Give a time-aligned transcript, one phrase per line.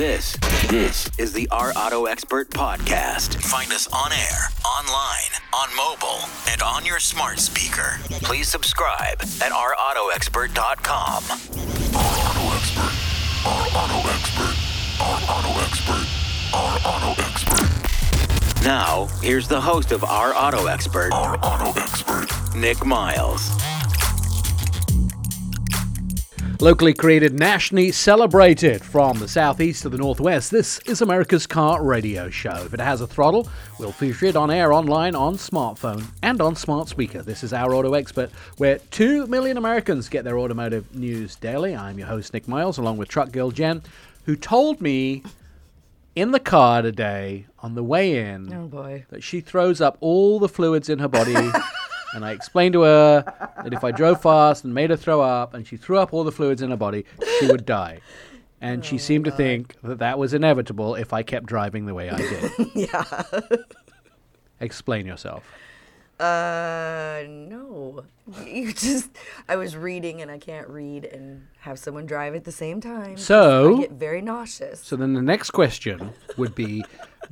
[0.00, 0.32] This,
[0.70, 3.34] this is the Our Auto Expert Podcast.
[3.42, 7.98] Find us on air, online, on mobile, and on your smart speaker.
[8.22, 11.24] Please subscribe at ourautoexpert.com.
[11.94, 12.94] Our Auto Expert.
[13.44, 14.56] Our Auto Expert.
[15.02, 16.06] Our Auto Expert.
[16.54, 18.64] Our Auto Expert.
[18.64, 22.30] Now, here's the host of Our Auto Expert, Our Auto Expert.
[22.56, 23.50] Nick Miles.
[26.60, 28.84] Locally created, nationally celebrated.
[28.84, 32.52] From the southeast to the northwest, this is America's Car Radio Show.
[32.66, 33.48] If it has a throttle,
[33.78, 37.22] we'll feature it on air, online, on smartphone, and on smart speaker.
[37.22, 41.74] This is Our Auto Expert, where 2 million Americans get their automotive news daily.
[41.74, 43.82] I'm your host, Nick Miles, along with Truck Girl Jen,
[44.26, 45.22] who told me
[46.14, 49.06] in the car today on the way in Oh boy.
[49.08, 51.34] that she throws up all the fluids in her body.
[52.14, 53.22] and I explained to her
[53.62, 56.24] that if I drove fast and made her throw up and she threw up all
[56.24, 57.04] the fluids in her body,
[57.38, 58.00] she would die.
[58.60, 61.94] And she oh, seemed to think that that was inevitable if I kept driving the
[61.94, 62.52] way I did.
[62.74, 63.22] Yeah.
[64.60, 65.44] Explain yourself.
[66.20, 68.04] Uh, no.
[68.46, 69.10] You just,
[69.48, 73.16] I was reading and I can't read and have someone drive at the same time.
[73.16, 74.80] So- I get very nauseous.
[74.80, 76.84] So then the next question would be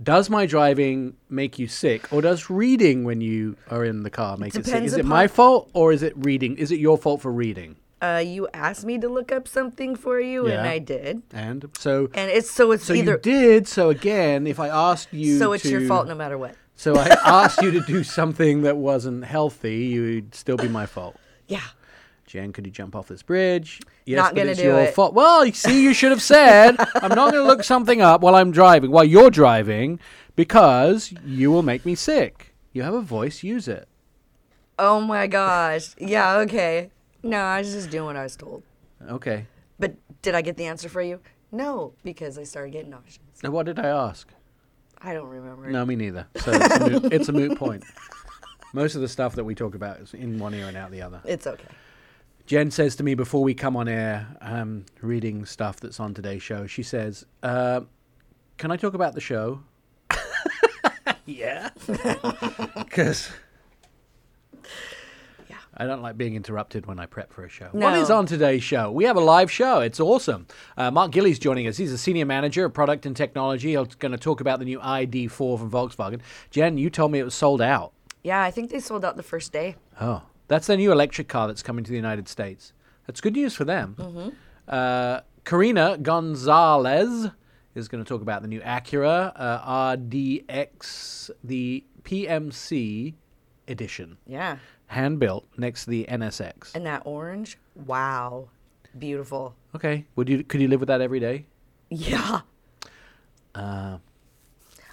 [0.03, 4.36] Does my driving make you sick, or does reading when you are in the car
[4.36, 4.83] make it sick?
[4.83, 6.56] Is it my fault, or is it reading?
[6.56, 7.77] Is it your fault for reading?
[8.00, 11.22] Uh, you asked me to look up something for you and I did.
[11.33, 13.66] And so, And it's so it's so either you did.
[13.69, 16.55] So again, if I asked you, so it's your fault no matter what.
[16.78, 21.16] So I asked you to do something that wasn't healthy, you'd still be my fault.
[21.48, 21.64] Yeah.
[22.24, 23.80] Jen, could you jump off this bridge?
[24.06, 24.94] Yes, Not but it's do your it.
[24.94, 25.12] fault.
[25.12, 28.36] Well, you see, you should have said, I'm not going to look something up while
[28.36, 29.98] I'm driving, while you're driving,
[30.36, 32.54] because you will make me sick.
[32.72, 33.88] You have a voice, use it.
[34.78, 35.96] Oh my gosh.
[35.98, 36.90] Yeah, okay.
[37.24, 38.62] No, I was just doing what I was told.
[39.08, 39.46] Okay.
[39.80, 41.18] But did I get the answer for you?
[41.50, 43.18] No, because I started getting nauseous.
[43.42, 44.28] Now, what did I ask?
[45.00, 45.70] I don't remember.
[45.70, 46.27] No, me neither.
[46.36, 47.84] So it's a moot, it's a moot point.
[48.72, 51.03] Most of the stuff that we talk about is in one ear and out the
[51.03, 51.20] other.
[51.25, 51.64] It's okay.
[52.47, 56.42] Jen says to me before we come on air, um, reading stuff that's on today's
[56.42, 57.82] show, she says, uh,
[58.56, 59.60] Can I talk about the show?
[61.26, 61.70] yeah.
[62.76, 63.30] Because.
[65.81, 67.69] I don't like being interrupted when I prep for a show.
[67.71, 68.00] What No.
[68.03, 68.91] is on today's show?
[68.91, 69.81] We have a live show.
[69.81, 70.47] It's awesome.
[70.77, 71.77] Uh, Mark Gillies joining us.
[71.77, 73.77] He's a senior manager of product and technology.
[73.77, 76.21] He's going to talk about the new ID4 from Volkswagen.
[76.50, 77.93] Jen, you told me it was sold out.
[78.25, 79.77] Yeah, I think they sold out the first day.
[80.00, 82.72] Oh, that's their new electric car that's coming to the United States.
[83.06, 83.95] That's good news for them.
[83.99, 84.28] Mm-hmm.
[84.66, 87.31] Uh, Karina Gonzalez
[87.77, 93.15] is going to talk about the new Acura uh, RDX, the PMC
[93.69, 94.56] edition, Yeah.
[94.88, 96.75] Hand built next to the NSX.
[96.75, 97.56] And that orange,
[97.87, 98.49] wow,
[98.99, 99.54] beautiful.
[99.75, 101.47] Okay, would you could you live with that every day?
[101.91, 102.41] Yeah.
[103.54, 103.98] Uh,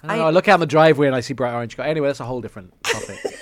[0.02, 1.86] I, don't I- know, I look out the driveway and I see bright orange car.
[1.86, 3.18] Anyway, that's a whole different topic.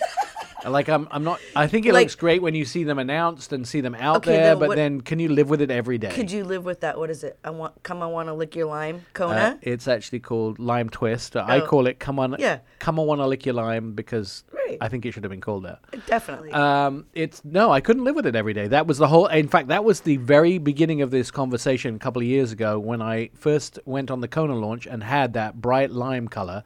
[0.71, 1.41] like I'm, I'm not.
[1.57, 4.19] I think it Like- looks great when you see them announced and see them out
[4.19, 4.45] Okay, there.
[4.45, 6.11] then but what- then, can you live with it every day?
[6.11, 6.99] Could you live with that?
[6.99, 7.39] What is it?
[7.45, 8.03] I want come.
[8.03, 9.59] I want to lick your lime, Uh, Kona.
[9.63, 11.37] it's actually called lime twist.
[11.37, 11.67] I Oh.
[11.67, 12.37] call it come on.
[12.39, 12.59] Yeah.
[12.79, 14.79] Come on, wanna lick your lime because Right.
[14.81, 15.81] I think it should have been called that.
[16.07, 16.53] Definitely.
[16.53, 18.67] Um, it's no, I couldn't live with it every day.
[18.69, 19.27] That was the whole.
[19.27, 22.79] In fact, that was the very beginning of this conversation a couple of years ago
[22.79, 26.63] when I first went on the Kona launch and had that bright lime color,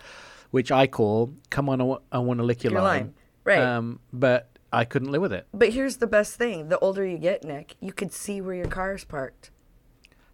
[0.50, 3.14] which I call "Come on, I want to lick your, Your lime." lime.
[3.48, 3.62] Right.
[3.62, 5.46] Um, but I couldn't live with it.
[5.54, 8.66] but here's the best thing: the older you get, Nick, you could see where your
[8.66, 9.50] car is parked.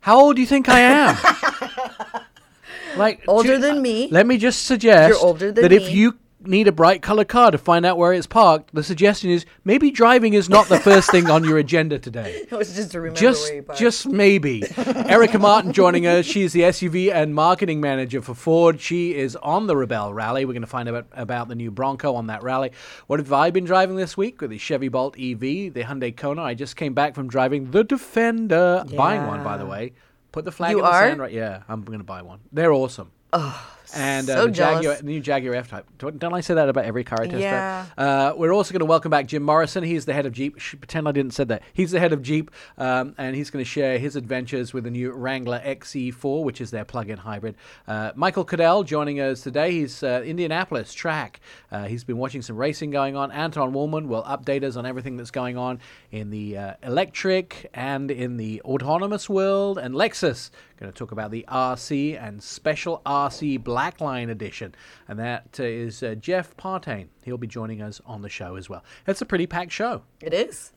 [0.00, 1.16] How old do you think I am?
[2.98, 4.08] like Older ju- than me.
[4.10, 7.50] Let me just suggest You're older than that if you need a bright color car
[7.50, 11.10] to find out where it's parked, the suggestion is maybe driving is not the first
[11.10, 12.42] thing on your agenda today.
[12.50, 13.80] It was just to remember Just, where you parked.
[13.80, 14.62] just maybe.
[14.76, 16.24] Erica Martin joining us.
[16.26, 18.80] She's the SUV and marketing manager for Ford.
[18.80, 20.44] She is on the Rebelle Rally.
[20.44, 22.70] We're going to find out about the new Bronco on that rally.
[23.06, 24.40] What have I been driving this week?
[24.40, 26.42] With the Chevy Bolt EV, the Hyundai Kona.
[26.42, 28.84] I just came back from driving the Defender.
[28.94, 29.92] Buying one, by the way.
[30.32, 31.08] Put the flag You in the are?
[31.08, 31.32] sand right.
[31.32, 32.40] Yeah, I'm going to buy one.
[32.52, 33.10] They're awesome.
[33.94, 35.86] And uh, so the Jaguar, the new Jaguar F-Type.
[35.98, 37.86] Don't, don't I say that about every car I test Yeah.
[37.96, 38.06] drive?
[38.06, 39.84] Uh, we're also going to welcome back Jim Morrison.
[39.84, 40.58] He's the head of Jeep.
[40.58, 41.62] Sh- Pretend I didn't say that.
[41.72, 44.90] He's the head of Jeep, um, and he's going to share his adventures with the
[44.90, 47.54] new Wrangler XE4, which is their plug-in hybrid.
[47.86, 49.70] Uh, Michael Cadell joining us today.
[49.72, 51.40] He's uh, Indianapolis track.
[51.70, 53.30] Uh, he's been watching some racing going on.
[53.32, 55.78] Anton Wahlman will update us on everything that's going on
[56.10, 59.78] in the uh, electric and in the autonomous world.
[59.78, 64.74] And Lexus going to talk about the RC and special RC Blackline edition,
[65.08, 67.08] and that is uh, Jeff Partain.
[67.22, 68.84] He'll be joining us on the show as well.
[69.06, 70.02] It's a pretty packed show.
[70.20, 70.72] it is.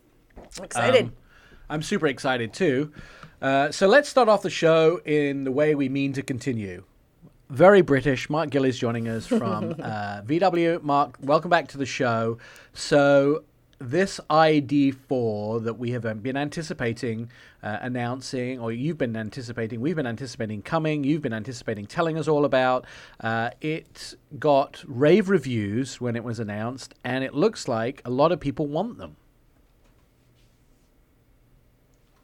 [0.58, 1.06] I'm excited.
[1.06, 1.14] Um,
[1.70, 2.92] I'm super excited too.
[3.42, 6.84] Uh, so let's start off the show in the way we mean to continue.
[7.50, 8.30] Very British.
[8.30, 10.82] Mark Gillies joining us from uh, VW.
[10.84, 12.38] Mark, welcome back to the show.
[12.74, 13.44] So
[13.80, 17.30] this ID4 that we have um, been anticipating
[17.62, 22.28] uh, announcing, or you've been anticipating, we've been anticipating coming, you've been anticipating telling us
[22.28, 22.86] all about,
[23.22, 28.32] uh, it got rave reviews when it was announced, and it looks like a lot
[28.32, 29.16] of people want them.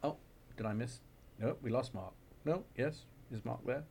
[0.02, 0.16] Oh,
[0.56, 1.00] did I miss?
[1.38, 2.12] No, we lost Mark.
[2.44, 3.84] No, yes, is Mark there?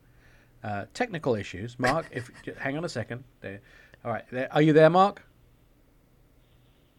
[0.63, 1.77] Uh, technical issues.
[1.79, 3.23] Mark, if hang on a second.
[3.41, 3.61] There.
[4.03, 5.23] All right, there, are you there, Mark?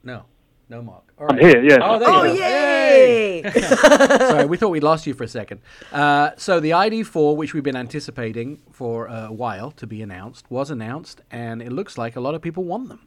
[0.02, 0.24] No.
[0.68, 1.02] No mark.
[1.18, 1.78] All I'm here, yes.
[1.82, 2.38] Oh, there Oh, you go.
[2.38, 3.42] yay!
[3.52, 5.60] Sorry, we thought we'd lost you for a second.
[5.92, 10.70] Uh, so the ID4, which we've been anticipating for a while to be announced, was
[10.70, 13.06] announced, and it looks like a lot of people want them.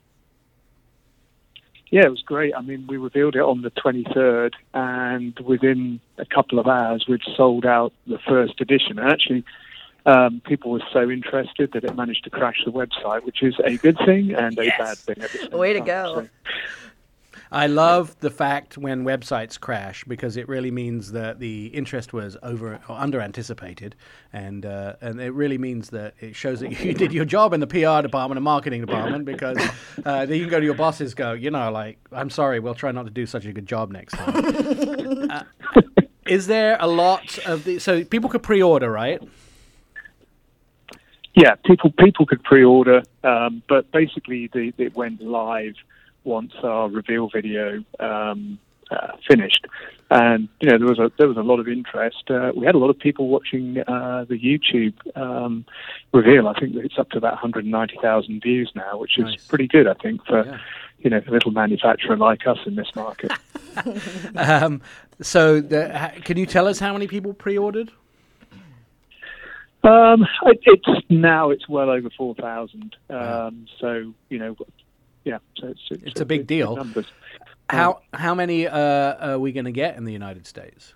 [1.90, 2.54] Yeah, it was great.
[2.56, 7.22] I mean, we revealed it on the 23rd, and within a couple of hours, we'd
[7.36, 9.00] sold out the first edition.
[9.00, 9.46] And actually,
[10.06, 13.78] um, people were so interested that it managed to crash the website, which is a
[13.78, 15.88] good thing and a bad thing at the same Way to time.
[15.88, 16.14] go.
[16.24, 16.30] So,
[17.52, 22.38] I love the fact when websites crash because it really means that the interest was
[22.44, 23.96] over or under anticipated,
[24.34, 27.60] and uh, and it really means that it shows that you did your job in
[27.60, 29.58] the PR department and marketing department because
[30.06, 32.76] uh, then you can go to your bosses, go, you know, like I'm sorry, we'll
[32.76, 35.32] try not to do such a good job next time.
[35.32, 35.44] uh,
[36.28, 39.22] is there a lot of the so people could pre-order, right?
[41.38, 45.76] yeah, people people could pre-order, um, but basically the, it went live
[46.28, 48.60] once our reveal video um,
[48.92, 49.66] uh, finished,
[50.12, 52.30] and you know there was a there was a lot of interest.
[52.30, 55.66] Uh, we had a lot of people watching uh, the YouTube um,
[56.14, 56.48] reveal.
[56.48, 59.46] I think that it's up to about 190,000 views now, which is Nice.
[59.48, 59.88] pretty good.
[59.88, 60.58] I think for Yeah.
[61.00, 63.32] you know a little manufacturer like us in this market.
[64.36, 64.82] Um,
[65.22, 67.92] so the, can you tell us how many people pre-ordered?
[69.84, 72.96] Um, it, it's now it's well over four thousand.
[73.10, 74.56] Um, so you know,
[75.28, 76.76] yeah, so it's it's, It's a big good deal.
[76.76, 77.08] Numbers.
[77.70, 80.94] How how many uh, are we going to get in the United States?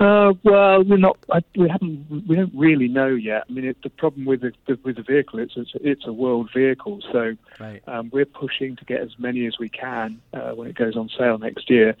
[0.00, 1.18] Uh, well, we're not.
[1.30, 2.06] I, we haven't.
[2.28, 3.44] We don't really know yet.
[3.48, 6.12] I mean, it, the problem with the, the with the vehicle, it's it's, it's a
[6.12, 7.82] world vehicle, so Right.
[7.88, 11.10] um, we're pushing to get as many as we can uh, when it goes on
[11.18, 11.96] sale next year.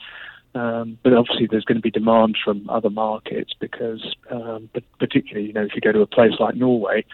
[0.54, 5.46] Um, but obviously, there's going to be demand from other markets because, um, but particularly,
[5.48, 7.04] you know, if you go to a place like Norway,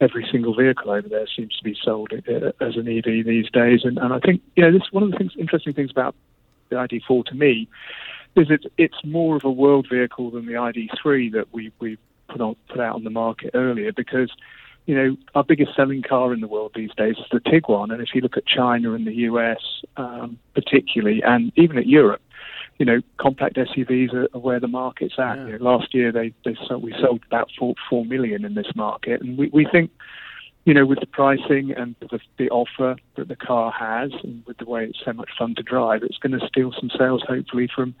[0.00, 3.80] every single vehicle over there seems to be sold uh, as an EV these days.
[3.84, 6.14] And, and I think, you know, this one of the things, interesting things about
[6.70, 7.68] the ID4 to me
[8.36, 11.98] is it, it's more of a world vehicle than the ID3 that we, we
[12.28, 14.30] put on put out on the market earlier because
[14.86, 18.00] you know our biggest selling car in the world these days is the Tiguan and
[18.00, 19.60] if you look at China and the US
[19.96, 22.22] um, particularly and even at Europe
[22.78, 25.46] you know compact SUVs are, are where the market's at Yeah.
[25.46, 28.66] you know, last year they, they sold, we sold about four, four million in this
[28.74, 29.90] market and we, we think
[30.64, 34.56] you know, with the pricing and the, the offer that the car has, and with
[34.56, 37.68] the way it's so much fun to drive, it's going to steal some sales, hopefully,
[37.74, 37.94] from,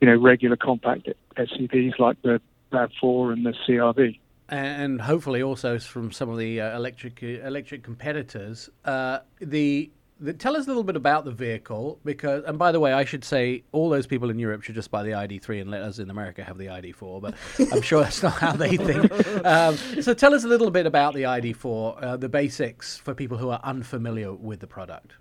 [0.00, 2.40] you know, regular compact SUVs like the
[2.72, 4.18] RAV4 and the CRV.
[4.48, 8.70] and hopefully also from some of the uh, electric electric competitors.
[8.84, 9.90] Uh, the, the
[10.38, 13.24] tell us a little bit about the vehicle because, and by the way, I should
[13.24, 16.10] say all those people in Europe should just buy the ID3 and let us in
[16.10, 17.20] America have the ID4.
[17.20, 17.34] But
[17.72, 19.10] I'm sure that's not how they think.
[19.44, 23.36] Um, so tell us a little bit about the ID4, uh, the basics for people
[23.36, 25.12] who are unfamiliar with the product.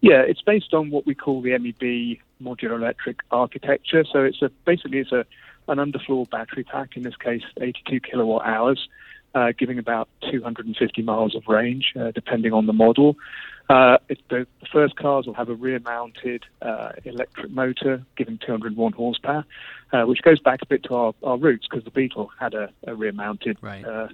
[0.00, 4.04] Yeah, it's based on what we call the MEB modular electric architecture.
[4.10, 5.24] So it's a basically it's a
[5.68, 6.96] an underfloor battery pack.
[6.96, 8.88] In this case, 82 kilowatt hours,
[9.34, 13.16] uh, giving about 250 miles of range, uh, depending on the model.
[13.68, 18.92] Uh, it, the, the first cars will have a rear-mounted uh, electric motor, giving 201
[18.92, 19.44] horsepower,
[19.92, 22.70] uh, which goes back a bit to our, our roots because the Beetle had a,
[22.86, 23.84] a rear-mounted Right.
[23.84, 24.08] uh,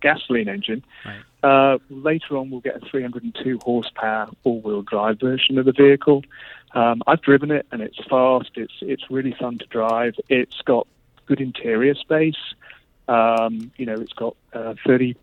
[0.00, 0.84] gasoline engine.
[1.04, 1.22] Right.
[1.42, 6.24] Uh, later on, we'll get a 302 horsepower all-wheel drive version of the vehicle.
[6.74, 8.50] Um, I've driven it, and it's fast.
[8.56, 10.14] It's it's really fun to drive.
[10.28, 10.86] It's got
[11.26, 12.36] good interior space.
[13.08, 15.16] Um, you know, it's got uh, 30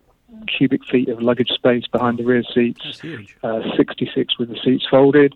[0.46, 2.80] cubic feet of luggage space behind the rear seats.
[3.42, 5.34] Uh, 66 with the seats folded.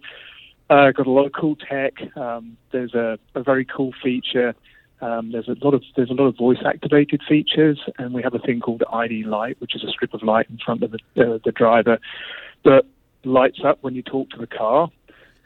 [0.68, 1.94] Uh, got a lot of cool tech.
[2.16, 4.54] Um, there's a, a very cool feature.
[5.00, 8.34] Um, there's a lot of there's a lot of voice activated features, and we have
[8.34, 10.98] a thing called ID Light, which is a strip of light in front of the,
[11.16, 11.98] uh, the driver
[12.64, 12.84] that
[13.24, 14.90] lights up when you talk to the car.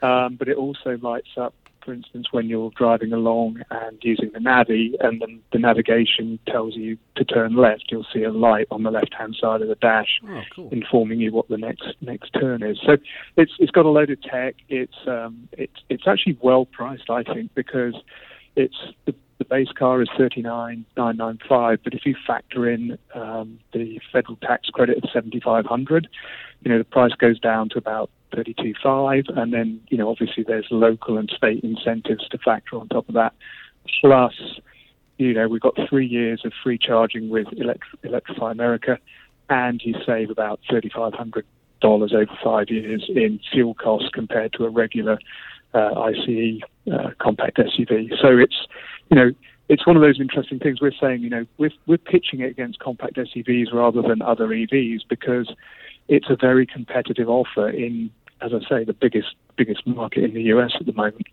[0.01, 4.39] Um, but it also lights up, for instance, when you're driving along and using the
[4.39, 7.85] Navi, and then the navigation tells you to turn left.
[7.89, 10.69] You'll see a light on the left-hand side of the dash Oh, cool.
[10.71, 12.79] informing you what the next next turn is.
[12.85, 12.97] So
[13.37, 14.55] it's it's got a load of tech.
[14.67, 17.93] It's um it's it's actually well priced, I think, because
[18.55, 18.75] it's
[19.05, 22.97] the, the base car is thirty nine nine nine five, but if you factor in
[23.13, 26.07] um, the federal tax credit of seventy five hundred,
[26.61, 30.09] you know the price goes down to about thirty two five, and then you know
[30.09, 33.33] obviously there's local and state incentives to factor on top of that,
[33.99, 34.33] plus
[35.17, 38.97] you know we've got three years of free charging with Electri- Electrify America,
[39.49, 41.45] and you save about thirty five hundred
[41.81, 45.19] dollars over five years in fuel costs compared to a regular
[45.73, 46.61] uh, ICE
[46.91, 48.09] uh, compact SUV.
[48.21, 48.55] So it's
[49.09, 49.31] you know
[49.67, 50.81] it's one of those interesting things.
[50.81, 55.01] We're saying you know we're we're pitching it against compact SUVs rather than other EVs
[55.09, 55.51] because
[56.07, 60.43] it's a very competitive offer in as I say the biggest biggest market in the
[60.43, 61.27] US at the moment.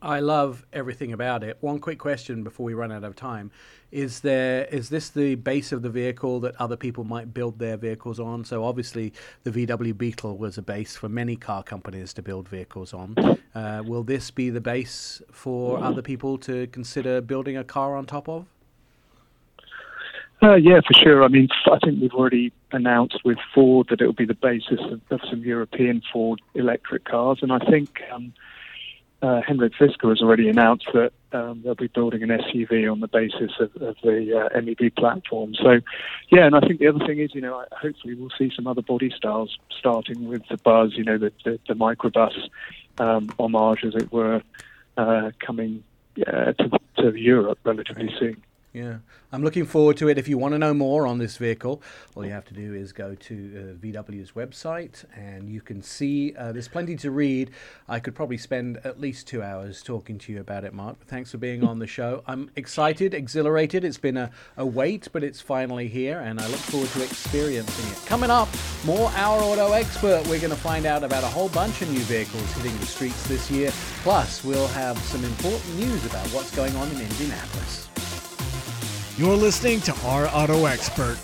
[0.00, 1.56] I love everything about it.
[1.60, 3.50] One quick question before we run out of time:
[3.90, 7.76] Is there is this the base of the vehicle that other people might build their
[7.76, 8.44] vehicles on?
[8.44, 9.12] So obviously,
[9.42, 13.16] the VW Beetle was a base for many car companies to build vehicles on.
[13.54, 18.06] Uh, will this be the base for other people to consider building a car on
[18.06, 18.46] top of?
[20.40, 21.24] Uh, yeah, for sure.
[21.24, 24.78] I mean, I think we've already announced with Ford that it will be the basis
[24.78, 28.00] of, of some European Ford electric cars, and I think.
[28.12, 28.32] Um,
[29.20, 33.08] uh, Hendrik Fisker has already announced that um, they'll be building an SUV on the
[33.08, 35.54] basis of, of the uh, MEB platform.
[35.54, 35.80] So,
[36.30, 38.82] yeah, and I think the other thing is, you know, hopefully we'll see some other
[38.82, 42.48] body styles starting with the Buzz, you know, the, the, the microbus
[42.98, 44.42] um, homage, as it were,
[44.96, 45.82] uh, coming
[46.26, 48.42] uh, to, to Europe relatively soon.
[48.72, 48.98] Yeah,
[49.32, 50.18] I'm looking forward to it.
[50.18, 51.82] If you want to know more on this vehicle,
[52.14, 56.34] all you have to do is go to uh, VW's website and you can see
[56.36, 57.50] uh, there's plenty to read.
[57.88, 61.06] I could probably spend at least two hours talking to you about it, Mark.
[61.06, 62.22] Thanks for being on the show.
[62.26, 63.84] I'm excited, exhilarated.
[63.84, 67.90] It's been a, a wait, but it's finally here, and I look forward to experiencing
[67.90, 68.06] it.
[68.06, 68.48] Coming up,
[68.84, 70.26] more Our Auto Expert.
[70.28, 73.26] We're going to find out about a whole bunch of new vehicles hitting the streets
[73.28, 73.70] this year.
[74.02, 77.87] Plus, we'll have some important news about what's going on in Indianapolis.
[79.18, 81.18] You're listening to Our Auto Expert.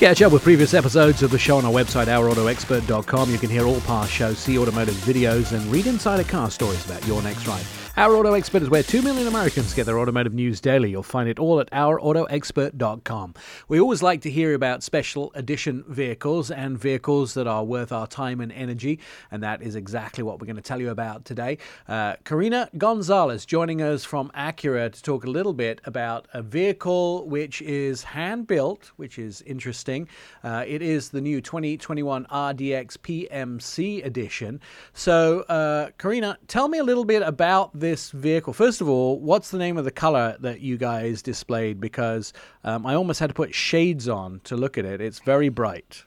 [0.00, 3.30] Catch up with previous episodes of the show on our website, ourautoexpert.com.
[3.30, 7.06] You can hear all past shows, see automotive videos, and read insider car stories about
[7.06, 7.64] your next ride.
[8.00, 10.90] Our Auto Expert is where 2 million Americans get their automotive news daily.
[10.90, 13.34] You'll find it all at ourautoexpert.com.
[13.68, 18.06] We always like to hear about special edition vehicles and vehicles that are worth our
[18.06, 21.58] time and energy, and that is exactly what we're going to tell you about today.
[21.88, 27.28] Uh, Karina Gonzalez joining us from Acura to talk a little bit about a vehicle
[27.28, 30.08] which is hand built, which is interesting.
[30.42, 34.58] Uh, it is the new 2021 RDX PMC edition.
[34.94, 38.52] So, uh, Karina, tell me a little bit about this vehicle.
[38.52, 41.80] First of all, what's the name of the color that you guys displayed?
[41.80, 42.32] Because
[42.64, 45.00] um, I almost had to put shades on to look at it.
[45.00, 46.04] It's very bright.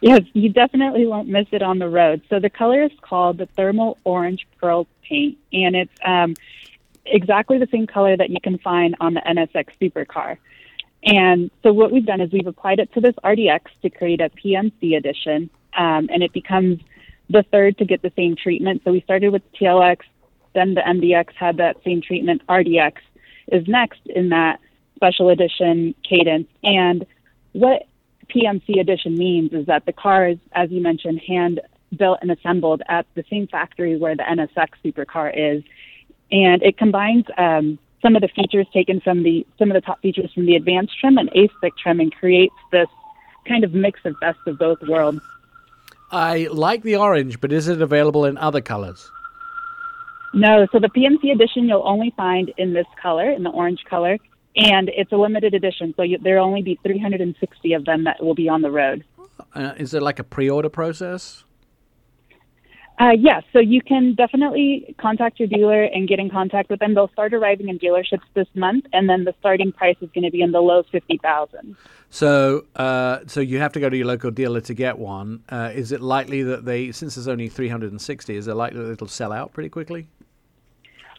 [0.00, 2.22] Yes, you definitely won't miss it on the road.
[2.28, 6.34] So the color is called the thermal orange pearl paint, and it's um,
[7.04, 10.38] exactly the same color that you can find on the NSX supercar.
[11.02, 14.30] And so what we've done is we've applied it to this RDX to create a
[14.30, 16.80] PMC edition, um, and it becomes
[17.30, 18.82] the third to get the same treatment.
[18.84, 19.98] So we started with TLX,
[20.56, 22.42] then the MDX had that same treatment.
[22.48, 22.94] RDX
[23.48, 24.58] is next in that
[24.96, 26.48] special edition cadence.
[26.64, 27.06] And
[27.52, 27.86] what
[28.34, 31.60] PMC edition means is that the car is, as you mentioned, hand
[31.96, 35.62] built and assembled at the same factory where the NSX supercar is.
[36.32, 40.00] And it combines um, some of the features taken from the some of the top
[40.00, 42.88] features from the advanced trim and A-Spec trim and creates this
[43.46, 45.20] kind of mix of best of both worlds.
[46.10, 49.10] I like the orange, but is it available in other colors?
[50.36, 54.18] No, so the PMC edition you'll only find in this color, in the orange color,
[54.54, 55.94] and it's a limited edition.
[55.96, 59.02] So you, there'll only be 360 of them that will be on the road.
[59.54, 61.44] Uh, is it like a pre-order process?
[62.98, 66.92] Uh, yes, so you can definitely contact your dealer and get in contact with them.
[66.92, 70.30] They'll start arriving in dealerships this month, and then the starting price is going to
[70.30, 71.76] be in the low fifty thousand.
[72.08, 75.42] So, uh, so you have to go to your local dealer to get one.
[75.50, 78.54] Uh, is it likely that they, since there's only three hundred and sixty, is it
[78.54, 80.08] likely that it'll sell out pretty quickly?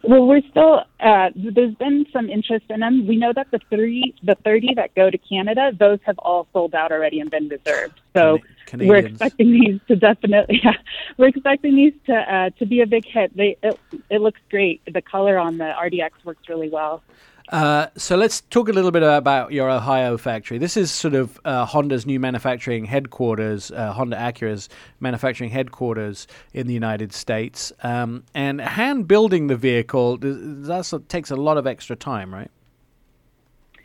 [0.04, 0.84] Well, we're still.
[1.00, 3.08] Uh, there's been some interest in them.
[3.08, 6.76] We know that the three, the thirty that go to Canada, those have all sold
[6.76, 8.00] out already and been reserved.
[8.16, 8.40] So
[8.74, 10.62] we're expecting these to definitely.
[10.64, 10.74] Yeah,
[11.18, 13.36] we're expecting these to uh, to be a big hit.
[13.36, 14.82] They it, it looks great.
[14.92, 17.04] The color on the RDX works really well.
[17.50, 20.58] Uh, so let's talk a little bit about your Ohio factory.
[20.58, 24.68] This is sort of uh, Honda's new manufacturing headquarters, uh, Honda Acura's
[25.00, 27.72] manufacturing headquarters in the United States.
[27.84, 32.52] Um, and hand building the vehicle that takes a lot of extra time, right?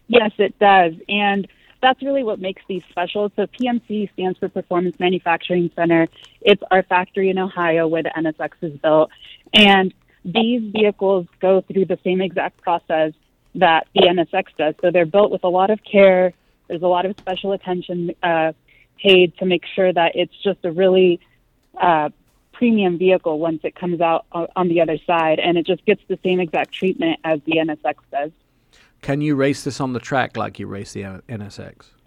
[0.08, 0.94] Yes, it does.
[1.08, 1.46] And
[1.80, 3.30] that's really what makes these special.
[3.36, 6.08] So PMC stands for Performance Manufacturing Center.
[6.40, 9.10] It's our factory in Ohio where the NSX is built.
[9.54, 13.12] And these vehicles go through the same exact process
[13.54, 14.74] that the NSX does.
[14.80, 16.32] So they're built with a lot of care.
[16.68, 18.52] There's a lot of special attention uh,
[19.02, 21.20] paid to make sure that it's just a really
[21.80, 22.10] uh,
[22.52, 26.18] premium vehicle once it comes out on the other side, and it just gets the
[26.22, 28.30] same exact treatment as the NSX does.
[29.00, 31.86] Can you race this on the track like you race the NSX?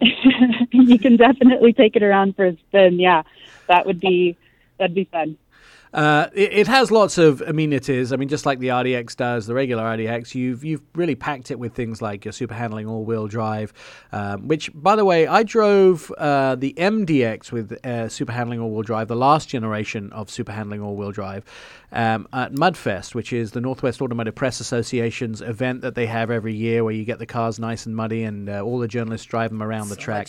[0.72, 2.98] you can definitely take it around for a spin.
[2.98, 3.22] Yeah,
[3.68, 4.36] that would be
[4.78, 5.36] that'd be fun.
[5.96, 8.12] Uh, it, it has lots of amenities.
[8.12, 11.58] I mean, just like the RDX does, the regular RDX, you've you've really packed it
[11.58, 13.72] with things like your super handling all-wheel drive.
[14.12, 18.82] Um, which, by the way, I drove uh, the MDX with uh, super handling all-wheel
[18.82, 21.46] drive, the last generation of super handling all-wheel drive,
[21.96, 26.54] um, at Mudfest, which is the Northwest Automotive Press Association's event that they have every
[26.54, 29.50] year, where you get the cars nice and muddy, and uh, all the journalists drive
[29.50, 30.28] them around the track.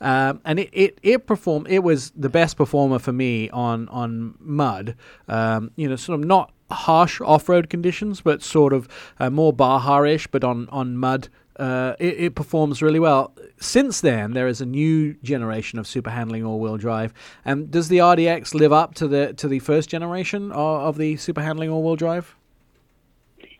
[0.00, 1.66] Um, and it, it, it performed.
[1.68, 4.94] It was the best performer for me on on mud.
[5.26, 10.28] Um, you know, sort of not harsh off-road conditions, but sort of uh, more Baja-ish,
[10.28, 11.28] but on on mud.
[11.58, 13.32] Uh, it, it performs really well.
[13.60, 17.12] Since then, there is a new generation of super handling all-wheel drive.
[17.44, 21.16] And does the RDX live up to the to the first generation of, of the
[21.16, 22.36] super handling all-wheel drive?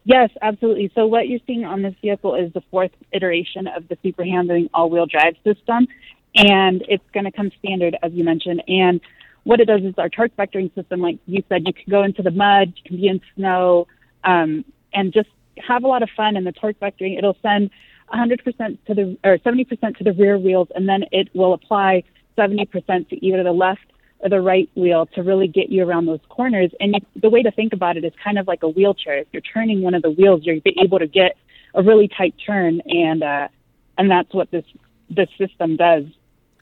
[0.04, 0.90] Yes, absolutely.
[0.94, 4.70] So what you're seeing on this vehicle is the fourth iteration of the super handling
[4.72, 5.88] all-wheel drive system,
[6.34, 8.62] and it's going to come standard, as you mentioned.
[8.68, 9.00] And
[9.44, 12.22] what it does is our torque vectoring system, like you said, you can go into
[12.22, 13.86] the mud, you can be in snow,
[14.24, 14.64] um,
[14.94, 15.28] and just
[15.58, 16.36] have a lot of fun.
[16.36, 17.70] And the torque vectoring, it'll send
[18.12, 22.04] 100% to the or 70% to the rear wheels, and then it will apply
[22.36, 23.80] 70% to either the left
[24.20, 26.70] or the right wheel to really get you around those corners.
[26.80, 29.18] And the way to think about it is kind of like a wheelchair.
[29.18, 31.36] If you're turning one of the wheels, you're able to get
[31.74, 33.48] a really tight turn, and uh,
[33.96, 34.64] and that's what this
[35.10, 36.04] this system does.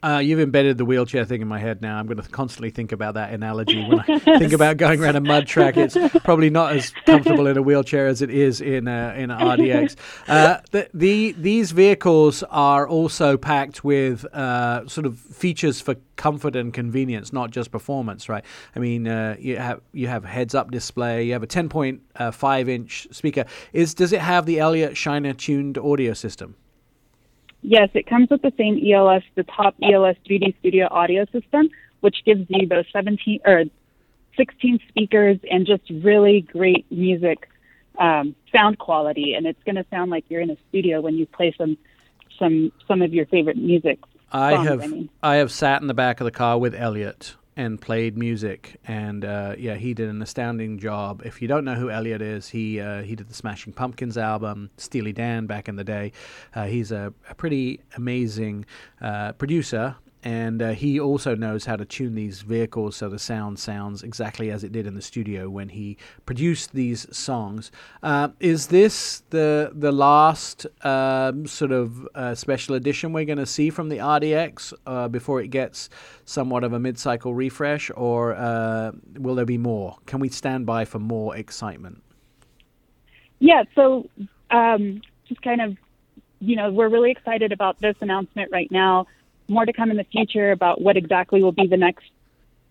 [0.03, 1.99] Uh, you've embedded the wheelchair thing in my head now.
[1.99, 5.21] I'm going to constantly think about that analogy when I think about going around a
[5.21, 5.77] mud track.
[5.77, 9.41] It's probably not as comfortable in a wheelchair as it is in a, in an
[9.41, 9.97] RDX.
[10.29, 16.57] Uh, the, the these vehicles are also packed with uh, sort of features for comfort
[16.57, 18.45] and convenience, not just performance, right?
[18.75, 21.25] I mean, uh, you have you have heads-up display.
[21.25, 23.45] You have a 10.5 inch speaker.
[23.73, 26.57] Is does it have the Elliot Scheiner tuned audio system?
[27.69, 32.19] Yes, it comes with the same ELS, the top ELS 3D Studio audio system, which
[32.25, 33.65] gives you those 17 or
[34.37, 37.49] 16 speakers and just really great music
[37.99, 39.35] um, sound quality.
[39.35, 41.77] And it's going to sound like you're in a studio when you play some
[42.39, 43.99] some some of your favorite music.
[44.31, 45.09] I songs, have I mean.
[45.21, 49.25] I have sat in the back of the car with Elliot and played music, and
[49.25, 51.23] uh, yeah, he did an astounding job.
[51.25, 54.71] If you don't know who Elliot is, he uh, he did the Smashing Pumpkins album,
[54.77, 56.13] Steely Dan back in the day.
[56.55, 58.67] Uh, he's a, a pretty amazing
[59.01, 59.97] uh, producer.
[60.27, 64.51] And uh, he also knows how to tune these vehicles so the sound sounds exactly
[64.51, 67.71] as it did in the studio when he produced these songs.
[68.03, 73.47] Uh, is this the the last um, sort of uh, special edition we're going to
[73.47, 75.91] see from the RDX uh, before it gets
[76.25, 79.97] somewhat of a mid-cycle refresh, or uh, will there be more?
[80.07, 82.03] Can we stand by for more excitement?
[83.39, 84.11] Yeah, so
[84.51, 85.77] um, just kind of,
[86.41, 89.07] you know, we're really excited about this announcement right now.
[89.49, 92.05] More to come in the future about what exactly will be the next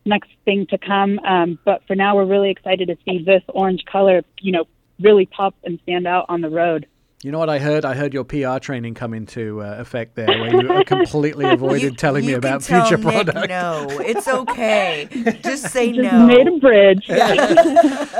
[0.05, 1.19] next thing to come.
[1.19, 4.65] Um, but for now, we're really excited to see this orange color, you know,
[4.99, 6.85] really pop and stand out on the road.
[7.23, 7.85] You know what I heard?
[7.85, 11.91] I heard your PR training come into uh, effect there, where you completely avoided You-
[11.93, 13.49] telling me about can tell future Nick product.
[13.49, 15.07] No, it's okay.
[15.43, 16.27] Just say Just no.
[16.27, 17.05] made a bridge.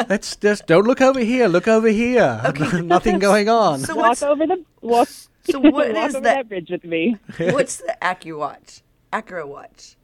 [0.10, 1.48] Let's just don't look over here.
[1.48, 2.42] Look over here.
[2.84, 3.80] Nothing going on.
[3.82, 5.10] So walk over the walk.
[5.46, 7.18] So what walk is over that- that bridge with me?
[7.38, 8.82] what's the AcuraWatch?
[9.14, 9.96] AcuraWatch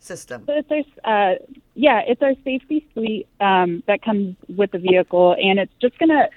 [0.00, 0.44] system.
[0.46, 1.34] So it's our, uh,
[1.74, 6.28] yeah, it's our safety suite um, that comes with the vehicle, and it's just gonna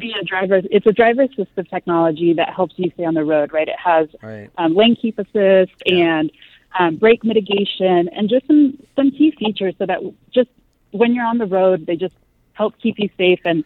[0.00, 0.60] be a driver.
[0.70, 3.52] It's a driver assistive technology that helps you stay on the road.
[3.52, 3.68] Right?
[3.68, 4.50] It has Right.
[4.58, 6.30] um, lane keep assist and
[6.78, 10.00] um, brake mitigation, and just some some key features so that
[10.32, 10.48] just
[10.92, 12.14] when you're on the road, they just
[12.52, 13.64] help keep you safe and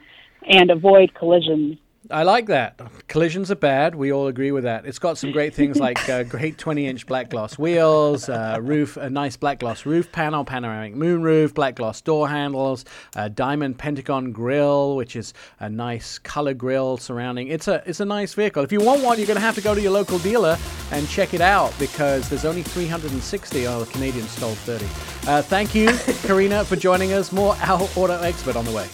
[0.48, 1.76] and avoid collisions.
[2.11, 2.81] I like that.
[3.09, 3.94] Collisions are bad.
[3.94, 4.85] We all agree with that.
[4.87, 9.09] It's got some great things like uh, great 20-inch black gloss wheels, uh, roof, a
[9.09, 14.96] nice black gloss roof panel, panoramic moonroof, black gloss door handles, a diamond pentagon grille,
[14.96, 17.49] which is a nice color grille surrounding.
[17.49, 18.64] It's a it's a nice vehicle.
[18.64, 20.59] If you want one, you're going to have to go to your local dealer
[20.90, 23.66] and check it out because there's only 360.
[23.66, 24.85] Oh, the Canadians stole 30.
[25.31, 25.88] Uh, thank you,
[26.23, 27.33] Karina, for joining us.
[27.33, 28.88] More Our Auto Expert on the way.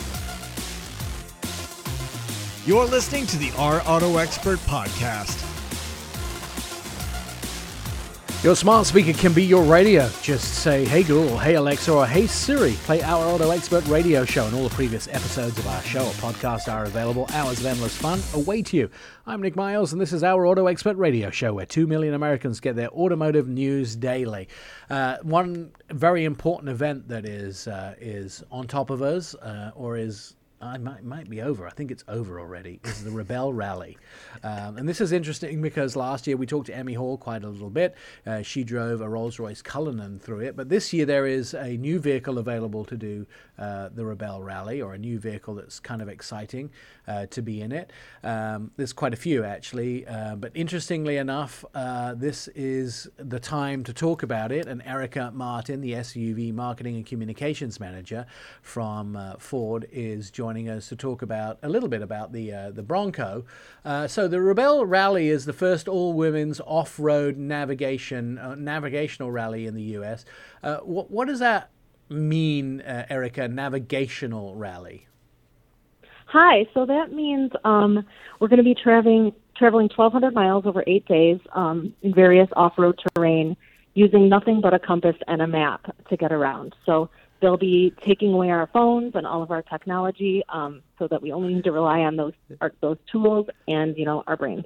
[2.67, 5.41] You're listening to the R Auto Expert podcast.
[8.43, 10.09] Your smart speaker can be your radio.
[10.21, 12.73] Just say, hey Google, hey Alexa, or hey Siri.
[12.83, 16.13] Play our Auto Expert radio show, and all the previous episodes of our show or
[16.15, 17.29] podcast are available.
[17.35, 18.91] Hours of endless fun await you.
[19.29, 22.59] I'm Nick Miles, and this is our Auto Expert radio show, where two million Americans
[22.59, 24.49] get their automotive news daily.
[24.91, 29.97] Uh, one very important event that is uh, is on top of us, uh, or
[29.97, 31.67] is I might might be over.
[31.67, 32.81] I think it's over already.
[32.85, 33.99] Is the Rebelle Rally,
[34.43, 37.49] um, and this is interesting because last year we talked to Emme Hall quite a
[37.49, 37.95] little bit.
[38.27, 41.77] Uh, she drove a Rolls Royce Cullinan through it, but this year there is a
[41.77, 43.27] new vehicle available to do
[43.59, 46.71] uh, the Rebelle Rally, or a new vehicle that's kind of exciting
[47.07, 47.93] uh, to be in it.
[48.25, 53.85] Um, there's quite a few actually, uh, but interestingly enough, uh, this is the time
[53.85, 54.67] to talk about it.
[54.67, 58.25] And Erica Martin, the SUV marketing and communications manager
[58.63, 62.71] from uh, Ford, is joining us to talk about a little bit about the uh,
[62.71, 63.45] the Bronco.
[63.85, 69.31] Uh, so the Rebelle Rally is the first all women's off road navigation uh, navigational
[69.31, 70.25] rally in the U.S.
[70.63, 71.71] Uh, what what does that
[72.09, 73.49] mean, uh, Erica?
[73.49, 75.09] Navigational rally.
[76.27, 76.67] Hi.
[76.75, 78.05] So that means um,
[78.41, 83.01] we're going to be traveling traveling 1,200 miles over eight days um, in various off-road
[83.15, 83.57] terrain,
[83.95, 86.75] using nothing but a compass and a map to get around.
[86.85, 87.09] So
[87.41, 91.33] they'll be taking away our phones and all of our technology, um, so that we
[91.33, 94.65] only need to rely on those our, those tools and you know our brains.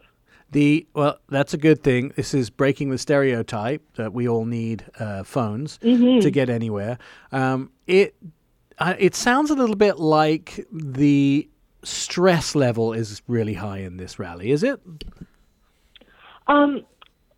[0.52, 2.12] The well, that's a good thing.
[2.16, 6.98] This is breaking the stereotype that we all need uh, phones to get anywhere.
[7.30, 8.16] Um, it
[8.78, 11.48] uh, it sounds a little bit like the
[11.84, 14.50] stress level is really high in this rally.
[14.50, 14.80] Is it?
[16.46, 16.84] Um,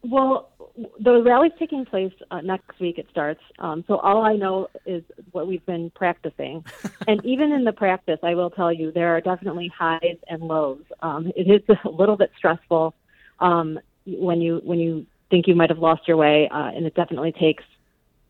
[0.03, 2.99] well, the rally's taking place uh, next week.
[2.99, 3.41] It starts.
[3.59, 6.65] Um, so all I know is what we've been practicing,
[7.09, 10.83] and even in the practice, I will tell you there are definitely highs and lows.
[11.01, 12.95] Um, it is a little bit stressful
[13.41, 16.95] um, when you when you think you might have lost your way, uh, and it
[16.95, 17.65] definitely takes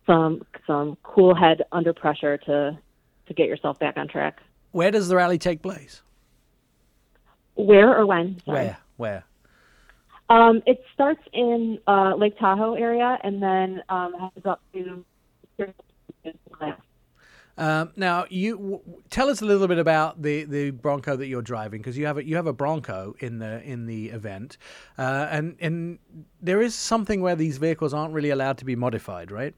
[0.07, 2.79] some some cool head under pressure to
[3.27, 4.41] to get yourself back on track.
[4.73, 6.03] Where does the rally take place?
[7.55, 8.41] Where or when?
[8.45, 8.65] Sorry.
[8.65, 8.79] Where?
[8.97, 9.25] Where?
[10.33, 15.05] Um, it starts in uh, Lake Tahoe area and then um, heads up to.
[17.59, 21.43] Um, now, you w- tell us a little bit about the, the Bronco that you're
[21.43, 24.57] driving because you have a, you have a Bronco in the in the event,
[24.97, 25.99] uh, and and
[26.41, 29.55] there is something where these vehicles aren't really allowed to be modified, right?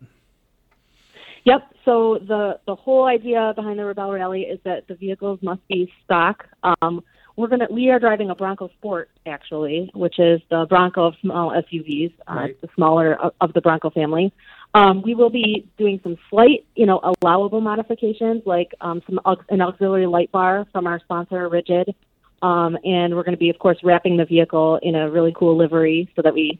[1.44, 1.72] Yep.
[1.84, 5.92] So the the whole idea behind the Rebelle Rally is that the vehicles must be
[6.04, 6.48] stock.
[6.82, 7.04] Um,
[7.37, 11.51] we're gonna we are driving a Bronco Sport actually, which is the Bronco of small
[11.51, 12.61] SUVs, uh, Right.
[12.61, 14.33] the smaller of, of the Bronco family.
[14.75, 19.37] Um, we will be doing some slight, you know, allowable modifications like um, some aux-
[19.49, 21.94] an auxiliary light bar from our sponsor Rigid,
[22.42, 25.57] um, and we're going to be, of course, wrapping the vehicle in a really cool
[25.57, 26.59] livery so that we,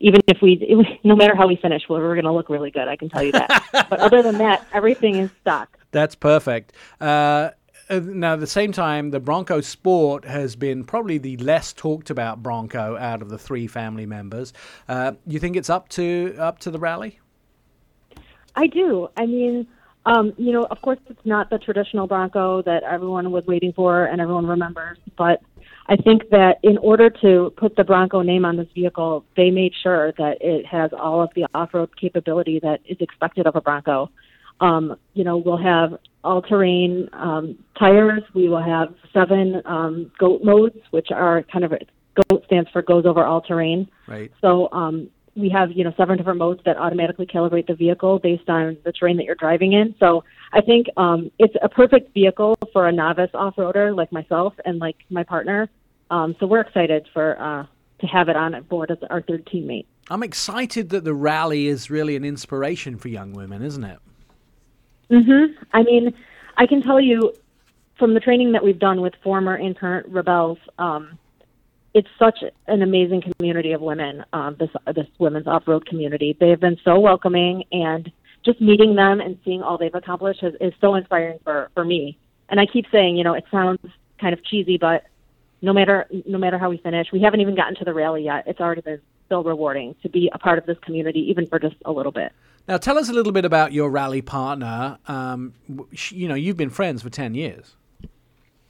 [0.00, 2.88] even if we, no matter how we finish, we're, we're going to look really good.
[2.88, 3.62] I can tell you that.
[3.90, 5.76] but other than that, everything is stock.
[5.90, 6.72] That's perfect.
[6.98, 7.50] Uh,
[7.90, 12.10] uh, now, at the same time, the Bronco Sport has been probably the less talked
[12.10, 14.52] about Bronco out of the three family members.
[14.88, 17.20] Uh, you think it's up to up to the rally?
[18.56, 19.08] I do.
[19.16, 19.66] I mean,
[20.06, 24.04] um, you know, of course, it's not the traditional Bronco that everyone was waiting for
[24.04, 25.42] and everyone remembers, but
[25.86, 29.72] I think that in order to put the Bronco name on this vehicle, they made
[29.82, 34.10] sure that it has all of the off-road capability that is expected of a Bronco.
[34.60, 38.22] Um, you know, we'll have all-terrain um, tires.
[38.34, 41.72] We will have seven um, GOAT modes, which are kind of
[42.14, 43.88] GOAT stands for goes over all terrain.
[44.06, 44.32] Right.
[44.40, 48.48] So um, we have you know seven different modes that automatically calibrate the vehicle based
[48.48, 49.94] on the terrain that you're driving in.
[49.98, 54.78] So I think um, it's a perfect vehicle for a novice off-roader like myself and
[54.78, 55.68] like my partner.
[56.10, 57.66] Um, so we're excited for uh,
[58.00, 59.86] to have it on board as our third teammate.
[60.10, 63.98] I'm excited that the rally is really an inspiration for young women, isn't it?
[65.10, 66.14] Hmm I mean,
[66.56, 67.34] I can tell you
[67.98, 71.18] from the training that we've done with former and current rebels, um,
[71.94, 74.24] it's such an amazing community of women.
[74.32, 76.36] Um, this this women's off road community.
[76.38, 78.10] They have been so welcoming, and
[78.44, 82.18] just meeting them and seeing all they've accomplished is, is so inspiring for for me.
[82.48, 83.80] And I keep saying, you know, it sounds
[84.20, 85.04] kind of cheesy, but
[85.62, 88.44] no matter no matter how we finish, we haven't even gotten to the rally yet.
[88.46, 91.76] It's already been so rewarding to be a part of this community, even for just
[91.84, 92.32] a little bit.
[92.66, 94.98] Now, tell us a little bit about your rally partner.
[95.06, 95.54] Um,
[96.10, 97.76] you know, you've been friends for 10 years.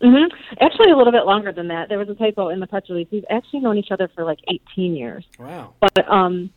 [0.02, 0.24] hmm
[0.60, 1.88] Actually, a little bit longer than that.
[1.88, 3.08] There was a typo in the press release.
[3.12, 5.24] We've actually known each other for like 18 years.
[5.38, 5.74] Wow.
[5.80, 6.50] But um,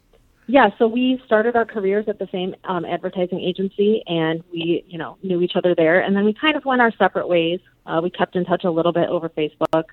[0.48, 4.98] yeah, so we started our careers at the same um, advertising agency, and we, you
[4.98, 6.00] know, knew each other there.
[6.00, 7.60] And then we kind of went our separate ways.
[7.86, 9.86] Uh, we kept in touch a little bit over Facebook,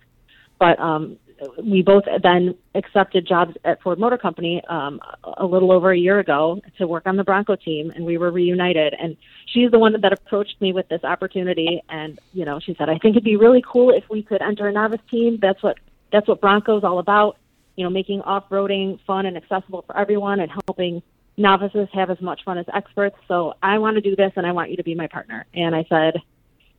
[0.58, 1.18] but um,
[1.62, 5.00] we both then accepted jobs at Ford Motor Company um,
[5.38, 8.30] a little over a year ago to work on the Bronco team, and we were
[8.30, 8.94] reunited.
[8.98, 12.88] And she's the one that approached me with this opportunity, and you know, she said,
[12.88, 15.38] "I think it'd be really cool if we could enter a novice team.
[15.40, 15.78] That's what
[16.12, 17.38] that's what Bronco's all about.
[17.76, 21.02] You know, making off-roading fun and accessible for everyone, and helping
[21.36, 23.16] novices have as much fun as experts.
[23.26, 25.74] So I want to do this, and I want you to be my partner." And
[25.74, 26.20] I said,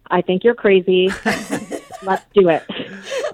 [0.10, 1.10] "I think you're crazy."
[2.04, 2.64] let's do it.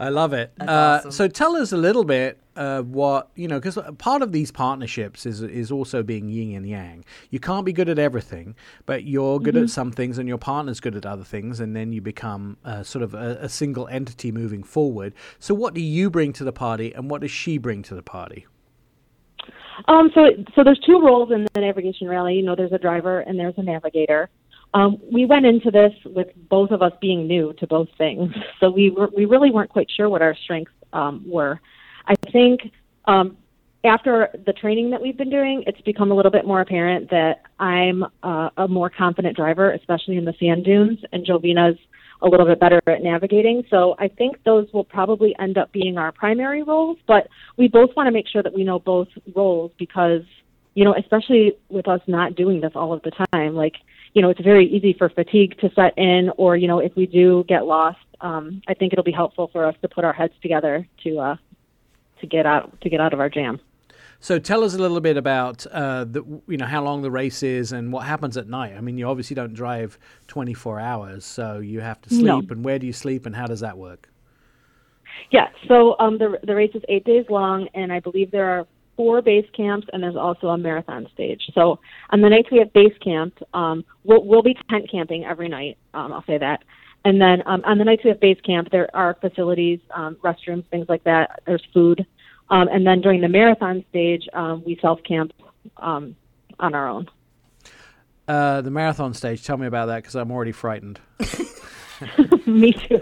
[0.02, 0.52] I love it.
[0.58, 1.12] That's Uh, awesome.
[1.12, 5.26] So tell us a little bit uh, what you know, because part of these partnerships
[5.26, 7.06] is is also being yin and yang.
[7.30, 9.64] You can't be good at everything, but you're good Mm-hmm.
[9.66, 12.84] at some things, and your partner's good at other things, and then you become uh,
[12.84, 15.14] sort of a, a single entity moving forward.
[15.40, 18.04] So what do you bring to the party, and what does she bring to the
[18.04, 18.48] party?
[19.88, 20.22] Um, so,
[20.56, 22.36] so there's two roles in the navigation rally.
[22.36, 24.30] You know, there's a driver and there's a navigator.
[24.74, 28.70] Um, we went into this with both of us being new to both things, so
[28.70, 31.60] we were, we really weren't quite sure what our strengths um, were.
[32.08, 32.62] I think
[33.06, 33.38] um,
[33.84, 37.42] after the training that we've been doing, it's become a little bit more apparent that
[37.60, 41.78] I'm uh, a more confident driver, especially in the sand dunes, and Jovina's
[42.22, 43.64] a little bit better at navigating.
[43.70, 47.90] So I think those will probably end up being our primary roles, but we both
[47.96, 50.22] want to make sure that we know both roles because,
[50.76, 53.74] you know, especially with us not doing this all of the time, like,
[54.14, 57.06] you know, it's very easy for fatigue to set in, or, you know, if we
[57.06, 60.34] do get lost, um, I think it'll be helpful for us to put our heads
[60.42, 61.36] together to, uh,
[62.20, 63.60] to get out, to get out of our jam.
[64.20, 67.42] So tell us a little bit about uh, the, you know how long the race
[67.42, 68.76] is and what happens at night.
[68.78, 69.98] I mean, you obviously don't drive
[70.28, 72.26] 24 hours, so you have to sleep.
[72.26, 72.38] No.
[72.52, 74.10] And where do you sleep, and how does that work?
[75.32, 78.68] Yeah, so um, the the race is eight days long, and I believe there are
[78.96, 81.42] four base camps, and there's also a marathon stage.
[81.54, 85.50] So on the nights we have base camp, um, we'll, we'll be tent camping every
[85.50, 85.78] night.
[85.94, 86.64] Um, I'll say that.
[87.04, 90.66] And then um, on the nights we have base camp, there are facilities, um, restrooms,
[90.68, 91.42] things like that.
[91.46, 92.06] There's food,
[92.50, 95.34] um, and then during the marathon stage, um, we self camp
[95.78, 96.16] um,
[96.60, 97.10] on our own.
[98.28, 99.44] Uh, the marathon stage.
[99.44, 101.00] Tell me about that because I'm already frightened.
[102.46, 103.02] Me too.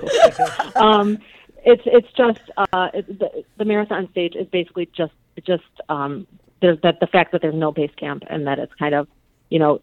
[0.75, 1.17] um,
[1.65, 5.13] it's it's just uh, it, the, the marathon stage is basically just
[5.45, 6.27] just um,
[6.61, 9.07] there's that the fact that there's no base camp and that it's kind of
[9.49, 9.81] you know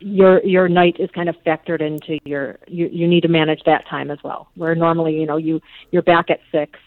[0.00, 3.86] your your night is kind of factored into your you you need to manage that
[3.88, 4.48] time as well.
[4.54, 6.78] Where normally you know you you're back at six.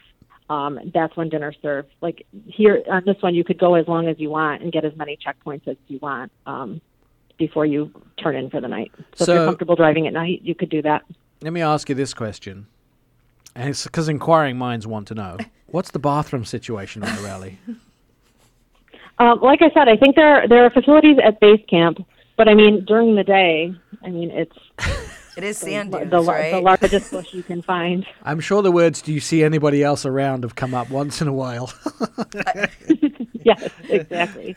[0.49, 1.89] Um, that's when dinner's served.
[2.01, 4.83] Like here on this one, you could go as long as you want and get
[4.83, 6.81] as many checkpoints as you want um,
[7.37, 8.91] before you turn in for the night.
[9.15, 11.03] So, if you're comfortable driving at night, you could do that.
[11.41, 12.67] Let me ask you this question,
[13.55, 15.37] and it's because inquiring minds want to know:
[15.67, 17.59] What's the bathroom situation on the rally?
[19.19, 21.99] Um, like I said, I think there are, there are facilities at base camp,
[22.37, 24.57] but I mean during the day, I mean it's
[25.37, 26.51] It is sand the, dunes, the, right?
[26.51, 28.05] the largest bush you can find.
[28.23, 31.27] I'm sure the words "Do you see anybody else around?" have come up once in
[31.27, 31.71] a while.
[33.43, 34.55] yes, exactly.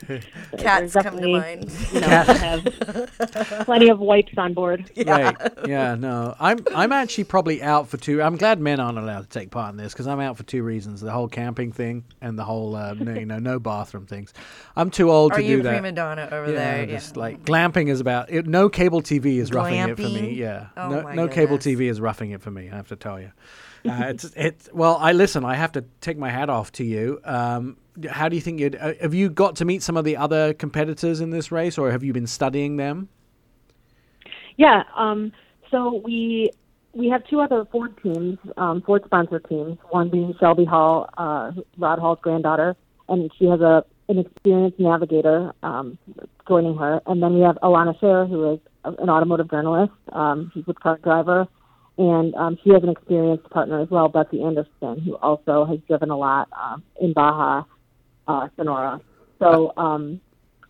[0.57, 1.71] Cats come to mind.
[1.91, 4.91] You know, have plenty of wipes on board.
[5.05, 5.35] Right?
[5.67, 5.95] Yeah.
[5.95, 8.21] No, I'm I'm actually probably out for two.
[8.21, 10.63] I'm glad men aren't allowed to take part in this because I'm out for two
[10.63, 14.33] reasons: the whole camping thing and the whole uh, no, you know no bathroom things.
[14.75, 15.79] I'm too old Are to you do a that.
[15.81, 16.85] prima donna over yeah, there?
[16.87, 20.37] just like glamping is about it, no cable TV is roughing it for me.
[20.37, 20.64] Glamping?
[20.75, 21.57] Yeah, Oh no, no cable.
[21.57, 22.69] TV is roughing it for me.
[22.71, 23.31] I have to tell you.
[23.89, 24.97] Uh, it's it's well.
[24.99, 25.45] I listen.
[25.45, 27.19] I have to take my hat off to you.
[27.23, 27.77] Um,
[28.09, 28.75] how do you think you'd?
[28.75, 31.91] Uh, have you got to meet some of the other competitors in this race, or
[31.91, 33.09] have you been studying them?
[34.57, 34.83] Yeah.
[34.95, 35.31] Um,
[35.71, 36.51] so we
[36.93, 39.77] we have two other Ford teams, um, Ford sponsor teams.
[39.89, 42.75] One being Shelby Hall, uh, Rod Hall's granddaughter,
[43.09, 45.97] and she has a an experienced navigator um,
[46.47, 47.01] joining her.
[47.07, 48.69] And then we have Elana Scherr, who is a-
[48.99, 49.93] an automotive journalist.
[50.11, 51.47] Um, she's a car driver,
[51.97, 56.09] and um, she has an experienced partner as well, Betsy Anderson, who also has driven
[56.09, 57.63] a lot um, in Baja,
[58.27, 59.01] uh, Sonora.
[59.39, 59.73] So.
[59.77, 60.21] Um,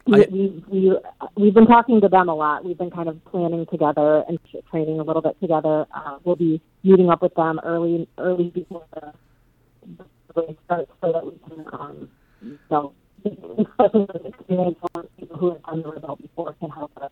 [0.08, 0.98] we, I- we, we,
[1.36, 2.64] we've been talking to them a lot.
[2.64, 4.38] We've been kind of planning together and
[4.70, 5.88] training a little bit together.
[5.96, 9.14] Uh, we'll be meeting up with them early, early before the,
[9.98, 12.10] the race starts, so that we can, um,
[12.42, 12.94] you know,
[13.26, 17.12] especially with people who have done the rebel before can help us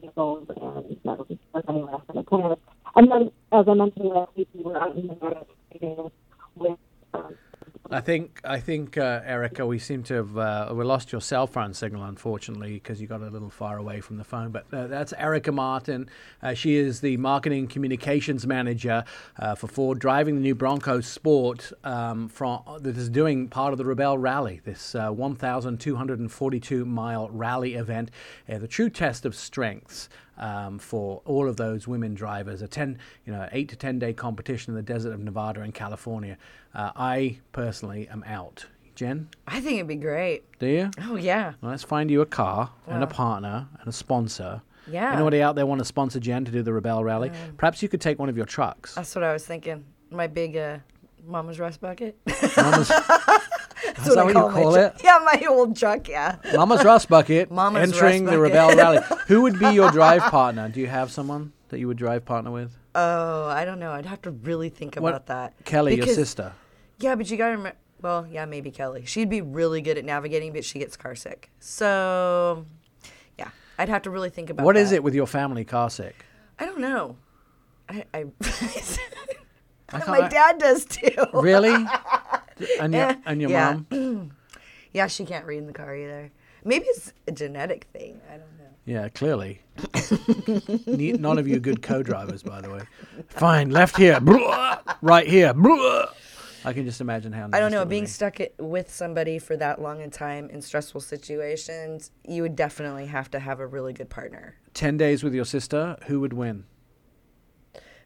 [0.00, 2.58] vehicles and minute.
[2.94, 5.14] And then, as I mentioned last week, we were out in the
[5.78, 6.10] training
[6.56, 6.78] with
[7.14, 7.34] um,
[7.92, 11.46] I think I think uh, Erica, we seem to have uh, we lost your cell
[11.46, 14.50] phone signal unfortunately because you got a little far away from the phone.
[14.50, 16.08] But uh, that's Erica Martin.
[16.42, 19.04] Uh, she is the marketing communications manager
[19.38, 23.78] uh, for Ford, driving the new Bronco Sport um, from that is doing part of
[23.78, 28.10] the Rebelle Rally, this uh, 1,242 mile rally event,
[28.48, 30.08] the true test of strengths.
[30.42, 32.62] Um, for all of those women drivers.
[32.62, 35.72] A ten, you know, eight to ten day competition in the desert of Nevada and
[35.72, 36.36] California.
[36.74, 38.66] Uh, I personally am out.
[38.96, 40.42] Jen, I think it'd be great.
[40.58, 40.90] do you?
[41.02, 41.52] Oh yeah.
[41.60, 44.62] Well, let's find you a car and a partner and a sponsor.
[44.90, 45.12] Yeah.
[45.14, 47.30] Anybody out there want to sponsor Jen to do the Rebelle Rally?
[47.56, 48.96] Perhaps you could take one of your trucks.
[48.96, 49.84] That's what I was thinking.
[50.10, 50.78] My big uh,
[51.24, 52.18] mama's rust bucket.
[52.56, 52.90] Mama's,
[53.96, 54.94] That's that what you my call truck.
[54.96, 55.00] it?
[55.04, 56.08] Yeah, my old truck.
[56.08, 56.36] Yeah.
[56.54, 58.52] Mama's Rust Bucket Mama's entering Rust the Bucket.
[58.52, 58.76] Rebelle
[59.10, 59.18] Rally.
[59.28, 60.68] Who would be your drive partner?
[60.68, 62.76] Do you have someone that you would drive partner with?
[62.94, 63.92] Oh, I don't know.
[63.92, 65.54] I'd have to really think What- about that.
[65.64, 66.52] Kelly, your sister.
[66.98, 67.78] Yeah, but you gotta remember.
[68.00, 69.04] Well, yeah, maybe Kelly.
[69.06, 71.50] She'd be really good at navigating, but she gets car sick.
[71.60, 72.66] So,
[73.38, 74.64] yeah, I'd have to really think about.
[74.66, 74.96] What is that.
[74.96, 76.24] it with your family car sick?
[76.58, 77.16] I don't know.
[77.88, 78.04] I.
[78.12, 78.98] I can't-
[80.08, 81.10] my dad does too.
[81.34, 81.74] Really?
[82.80, 83.80] And your, and your yeah.
[83.90, 84.32] mom?
[84.92, 86.30] Yeah, she can't read in the car either.
[86.64, 88.20] Maybe it's a genetic thing.
[88.28, 88.62] I don't know.
[88.84, 89.62] Yeah, clearly.
[91.18, 92.80] None of you are good co-drivers, by the way.
[93.28, 94.20] Fine, left here,
[95.02, 95.54] right here.
[96.64, 97.48] I can just imagine how.
[97.52, 97.84] I don't know.
[97.84, 98.08] Being be.
[98.08, 103.06] stuck it, with somebody for that long a time in stressful situations, you would definitely
[103.06, 104.54] have to have a really good partner.
[104.74, 106.64] ten days with your sister, who would win?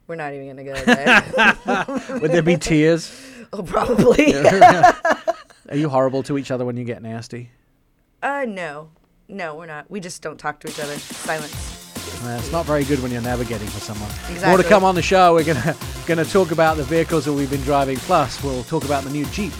[0.06, 0.74] We're not even gonna go
[2.08, 2.20] there.
[2.20, 3.10] Would there be tears?
[3.52, 4.34] oh, probably.
[5.68, 7.50] Are you horrible to each other when you get nasty?
[8.22, 8.90] uh, no,
[9.28, 9.90] no, we're not.
[9.90, 10.96] We just don't talk to each other.
[10.98, 12.24] Silence.
[12.24, 14.08] Uh, it's not very good when you're navigating for someone.
[14.30, 14.48] Exactly.
[14.48, 15.34] More to come on the show.
[15.34, 17.96] We're gonna gonna talk about the vehicles that we've been driving.
[17.98, 19.52] Plus, we'll talk about the new Jeep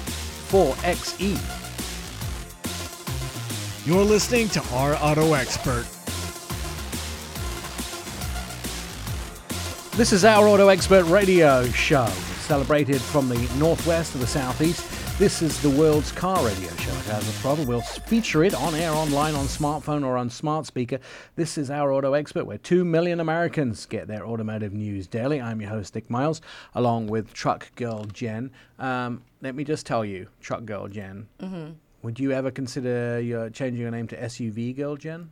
[0.49, 1.37] 4xe.
[3.87, 5.87] You're listening to Our Auto Expert.
[9.97, 12.05] This is our Auto Expert Radio Show,
[12.41, 14.85] celebrated from the northwest to the southeast.
[15.19, 16.93] This is the world's car radio show.
[16.93, 17.67] It has a problem.
[17.67, 20.99] We'll feature it on air, online, on smartphone, or on smart speaker.
[21.37, 25.41] This is our Auto Expert, where two million Americans get their automotive news daily.
[25.41, 26.43] I'm your host, Nick Miles,
[26.75, 28.51] along with Truck Girl Jen.
[28.79, 31.27] Um, let me just tell you, Truck Girl Jen,
[32.03, 35.31] would you ever consider your, changing your name to SUV Girl Jen?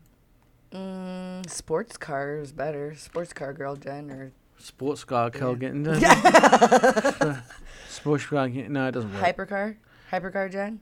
[1.46, 2.94] Sports car is better.
[2.94, 5.85] Sports car girl Jen or Sports car Girl Jen?
[7.88, 9.23] Sports car, no, it doesn't work.
[9.23, 9.77] hypercar.
[10.11, 10.81] Hypercar Jen.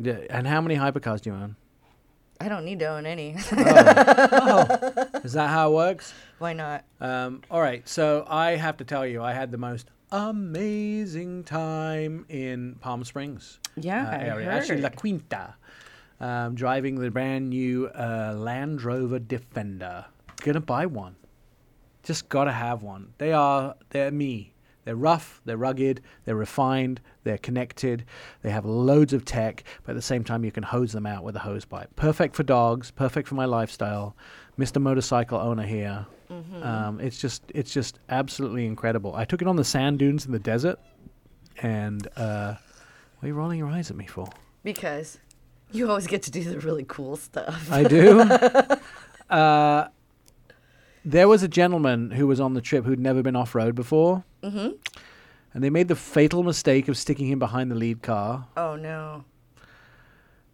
[0.00, 1.56] Yeah, and how many hypercars do you own?
[2.40, 3.30] I don't need to own any.
[3.38, 3.50] Is
[5.32, 6.12] that how it works?
[6.38, 6.84] Why not?
[7.00, 12.26] Um, all right, so I have to tell you, I had the most amazing time
[12.28, 14.50] in Palm Springs Yeah, uh, area.
[14.50, 14.90] Actually, La.
[14.90, 15.54] Quinta,
[16.20, 20.04] um, driving the brand new uh, Land Rover Defender.
[20.42, 21.16] Gonna buy one.
[22.06, 23.12] Just gotta have one.
[23.18, 24.52] They are they're me.
[24.84, 28.04] They're rough, they're rugged, they're refined, they're connected,
[28.42, 31.24] they have loads of tech, but at the same time you can hose them out
[31.24, 31.90] with a hose pipe.
[31.96, 34.14] Perfect for dogs, perfect for my lifestyle.
[34.56, 34.80] Mr.
[34.80, 36.06] Motorcycle owner here.
[36.62, 39.14] Um, it's just it's just absolutely incredible.
[39.14, 40.78] I took it on the sand dunes in the desert,
[41.62, 42.54] and uh,
[43.18, 44.28] what are you rolling your eyes at me for?
[44.62, 45.18] Because
[45.72, 47.70] you always get to do the really cool stuff.
[47.72, 48.20] I do.
[49.30, 49.88] uh,
[51.06, 54.24] there was a gentleman who was on the trip who'd never been off road before.
[54.42, 54.70] Mm-hmm.
[55.54, 58.48] And they made the fatal mistake of sticking him behind the lead car.
[58.56, 59.24] Oh no.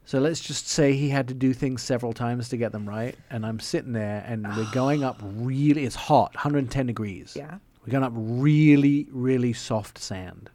[0.04, 3.16] So let's just say he had to do things several times to get them right.
[3.30, 7.32] And I'm sitting there and we're going up really, it's hot, 110 degrees.
[7.34, 7.58] Yeah.
[7.84, 10.50] We're going up really, really soft sand.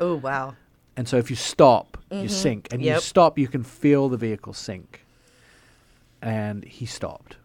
[0.00, 0.56] Oh wow.
[0.96, 2.68] And so if you stop, you sink.
[2.72, 5.02] And you stop, you can feel the vehicle sink.
[6.20, 7.36] And he stopped.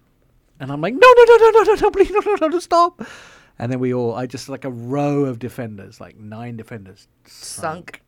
[0.62, 2.60] And I'm like, no, no, no, no, no, no, no, please, no, no, no, no,
[2.60, 3.04] stop.
[3.58, 7.08] And then we all, I just like a row of defenders, like nine defenders.
[7.26, 8.04] Sunk.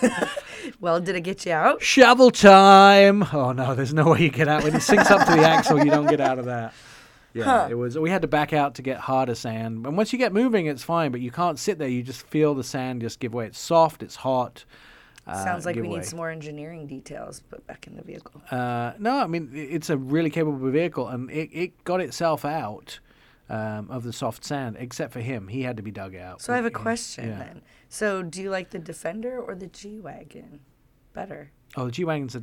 [0.80, 1.80] well, did it get you out?
[1.80, 3.24] Shovel time.
[3.32, 4.64] Oh no, there's no way you get out.
[4.64, 6.74] When it sinks up to the axle, you don't get out of that.
[7.32, 7.96] Yeah, it was.
[7.96, 9.86] We had to back out to get harder sand.
[9.86, 11.12] And once you get moving, it's fine.
[11.12, 11.88] But you can't sit there.
[11.88, 13.46] You just feel the sand just give way.
[13.46, 14.02] It's soft.
[14.02, 14.64] It's hot.
[15.28, 18.42] Uh, Sounds like give we need some more engineering details put back in the vehicle.
[18.50, 22.98] Uh, no, I mean it's a really capable vehicle, and it, it got itself out
[23.50, 24.76] um, of the soft sand.
[24.78, 26.40] Except for him, he had to be dug out.
[26.40, 27.38] So I have a question Yeah.
[27.38, 27.62] then.
[27.88, 30.60] So do you like the Defender or the G Wagon
[31.12, 31.50] better?
[31.76, 32.34] Oh, the G wagons.
[32.34, 32.42] Are,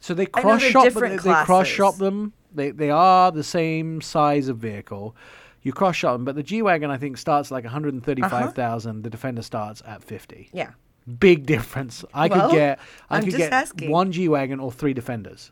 [0.00, 0.92] so they cross shop.
[0.92, 2.32] They, they cross shop them.
[2.54, 5.16] They they are the same size of vehicle.
[5.62, 8.04] You cross shop them, but the G wagon I think starts like one hundred and
[8.04, 9.02] thirty five thousand.
[9.02, 10.48] The Defender starts at fifty.
[10.52, 10.70] Yeah.
[11.18, 12.04] Big difference.
[12.14, 12.78] I Well, could get
[13.10, 13.90] I I'm could get asking.
[13.90, 15.50] one G wagon or three Defenders.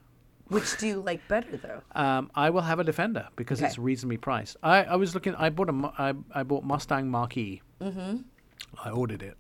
[0.49, 1.83] Which do you like better though?
[1.95, 4.57] Um, I will have a Defender because it's reasonably priced.
[4.63, 5.35] I, I was looking.
[5.37, 7.63] I bought a I, I bought Mustang Marquee.
[7.81, 8.17] Mm-hmm.
[8.85, 9.37] I ordered it,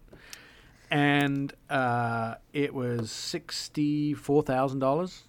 [0.90, 5.24] and uh, it was sixty four thousand dollars,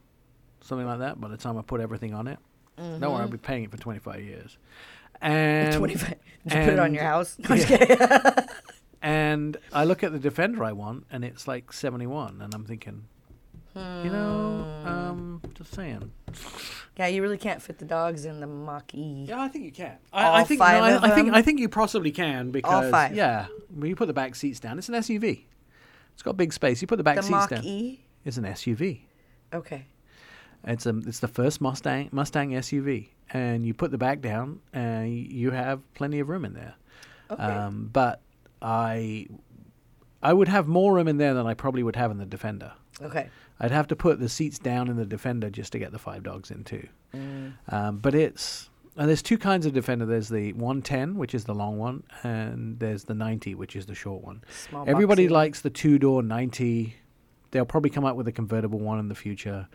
[0.62, 1.20] something like that.
[1.20, 2.40] By the time I put everything on it,
[2.78, 4.58] Don't worry, I'll be paying it for 25 years.
[5.24, 6.10] And 25.
[6.10, 7.38] Did you put it on your house?
[7.48, 7.98] No, kidding.
[9.02, 13.06] And I look at the Defender I want, and it's like 71, and I'm thinking,
[13.76, 16.12] you know, um, just saying.
[16.98, 19.26] yeah, you really can't fit the dogs in the Mach E.
[19.28, 19.98] Yeah, I think you can.
[20.14, 21.34] All I, I think no, I, I think?
[21.34, 23.16] I think you possibly can because five?
[23.16, 25.44] yeah, when you put the back seats down, it's an SUV.
[26.14, 26.82] It's got big space.
[26.82, 27.64] You put the back The seats Mach down.
[27.64, 28.02] E?
[28.26, 29.02] It's an SUV.
[29.54, 29.86] Okay.
[30.64, 35.12] It's a it's the first Mustang Mustang SUV, and you put the back down, and
[35.12, 36.76] you have plenty of room in there.
[37.32, 37.42] Okay.
[37.42, 38.22] Um, but
[38.62, 39.28] I
[40.22, 42.74] I would have more room in there than I probably would have in the Defender.
[43.02, 43.30] Okay.
[43.60, 46.24] I'd have to put the seats down in the Defender just to get the five
[46.24, 46.88] dogs in too.
[47.16, 47.54] Mm.
[47.70, 50.06] Um, but it's and there's two kinds of Defender.
[50.06, 53.96] There's the 110, which is the long one, and there's the 90, which is the
[53.96, 54.44] short one.
[54.68, 56.96] Small Everybody boxy likes the two door 90.
[57.52, 59.68] They'll probably come up with a convertible one in the future.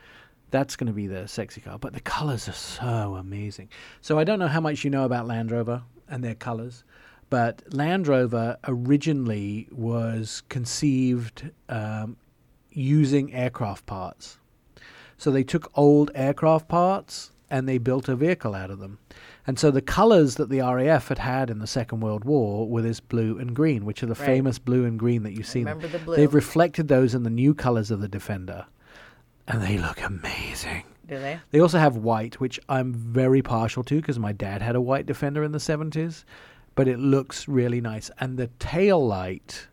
[0.51, 3.69] That's going to be the sexy car, but the colors are so amazing.
[4.01, 6.83] So I don't know how much you know about Land Rover and their colors,
[7.29, 12.17] but Land Rover originally was conceived um,
[12.71, 14.37] using aircraft parts.
[15.17, 18.99] So they took old aircraft parts and they built a vehicle out of them.
[19.47, 22.81] And so the colors that the RAF had had in the Second World War were
[22.81, 24.25] this blue and green, which are the Right.
[24.25, 25.59] famous blue and green that you see.
[25.59, 26.15] remember the blue.
[26.17, 28.65] They've reflected those in the new colors of the Defender,
[29.47, 30.83] and they look amazing.
[31.07, 31.39] Do they?
[31.51, 35.05] They also have white, which I'm very partial to because my dad had a white
[35.05, 36.25] Defender in the 70s,
[36.77, 38.09] but it looks really nice.
[38.19, 39.67] And the tail light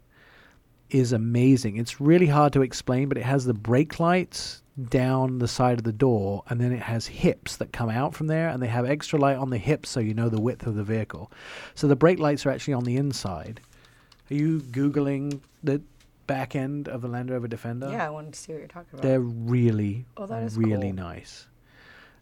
[0.89, 1.77] is amazing.
[1.77, 5.85] It's really hard to explain, but it has the brake lights down the side of
[5.85, 8.87] the door, and then it has hips that come out from there, and they have
[8.87, 11.31] extra light on the hips so you know the width of the vehicle.
[11.75, 13.61] So the brake lights are actually on the inside.
[14.31, 15.83] Are you Googling the
[16.27, 17.91] back end of the Land Rover Defender?
[17.91, 19.03] Yeah, I wanted to see what you're talking about.
[19.03, 21.05] They're really, Oh, that is really cool.
[21.05, 21.47] nice.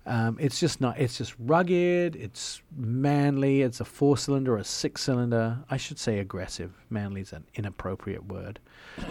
[0.05, 0.99] Um, it's just not.
[0.99, 2.17] It's just rugged.
[2.17, 3.63] It's manly.
[3.63, 5.59] It's a four-cylinder or a six-cylinder.
[5.71, 6.73] I should say aggressive.
[6.91, 8.59] Manly is an inappropriate word.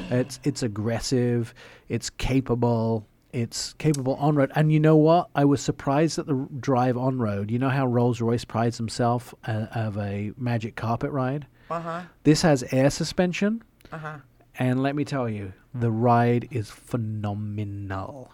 [0.10, 1.54] It's it's aggressive.
[1.88, 3.08] It's capable.
[3.32, 4.52] It's capable on road.
[4.56, 5.30] And you know what?
[5.34, 7.50] I was surprised at the r- drive on road.
[7.50, 11.48] You know how Rolls Royce prides himself uh, of a magic carpet ride.
[11.70, 12.02] Uh huh.
[12.24, 13.64] This has air suspension.
[13.94, 14.18] Uh huh.
[14.60, 18.30] And let me tell you, the ride is phenomenal.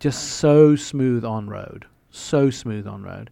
[0.00, 1.84] Just so smooth on road.
[2.10, 3.30] So smooth on road.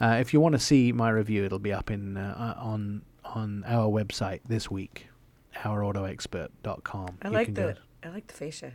[0.00, 3.02] Uh, if you want to see my review, it'll be up in uh, uh, on
[3.24, 5.08] on our website this week,
[5.54, 7.18] ourautoexpert.com.
[7.22, 8.72] I You like the I like the fascia.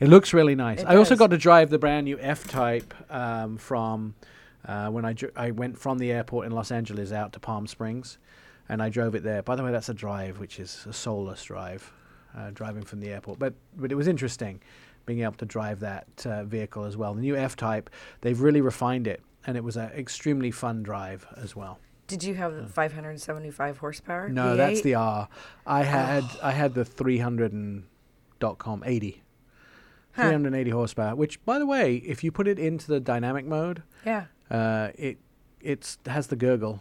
[0.00, 0.80] It looks really nice.
[0.80, 4.16] It I also got to drive the brand new F-Type um, from
[4.66, 7.68] uh, when I dr- I went from the airport in Los Angeles out to Palm
[7.68, 8.18] Springs,
[8.68, 9.42] and I drove it there.
[9.42, 11.92] By the way, that's a drive, which is a soulless drive,
[12.36, 13.38] uh, driving from the airport.
[13.38, 14.60] But but it was interesting
[15.06, 17.14] being able to drive that uh, vehicle as well.
[17.14, 17.90] The new F-Type,
[18.22, 21.78] they've really refined it, and it was an extremely fun drive as well.
[22.06, 24.28] Did you have the 575 horsepower?
[24.28, 24.82] No, that's V8?
[24.82, 25.28] the R.
[25.66, 27.84] I had I had the 300 and
[28.40, 29.22] dot com 80.
[30.12, 30.22] Huh.
[30.24, 34.26] 380 horsepower, which by the way, if you put it into the dynamic mode, Yeah.
[34.50, 35.18] uh, it
[35.60, 36.80] it's has the gurgle.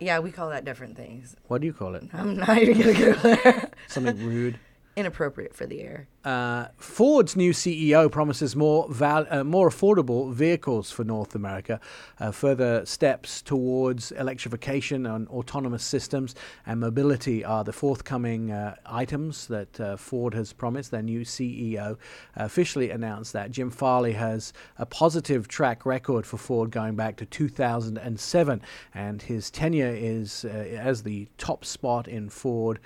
[0.00, 1.36] Yeah, we call that different things.
[1.48, 2.04] What do you call it?
[2.12, 3.70] I'm not even gonna go there.
[3.88, 4.58] Something rude.
[4.96, 6.08] Inappropriate for the air.
[6.22, 11.80] Uh, Ford's new CEO promises more val- uh, more affordable vehicles for North America,
[12.18, 16.34] uh, further steps towards electrification and autonomous systems
[16.66, 20.90] and mobility are the forthcoming uh, items that uh, Ford has promised.
[20.90, 21.96] Their new CEO
[22.36, 27.24] officially announced that Jim Farley has a positive track record for Ford going back to
[27.24, 28.60] 2007,
[28.92, 32.78] and his tenure is uh, as the top spot in Ford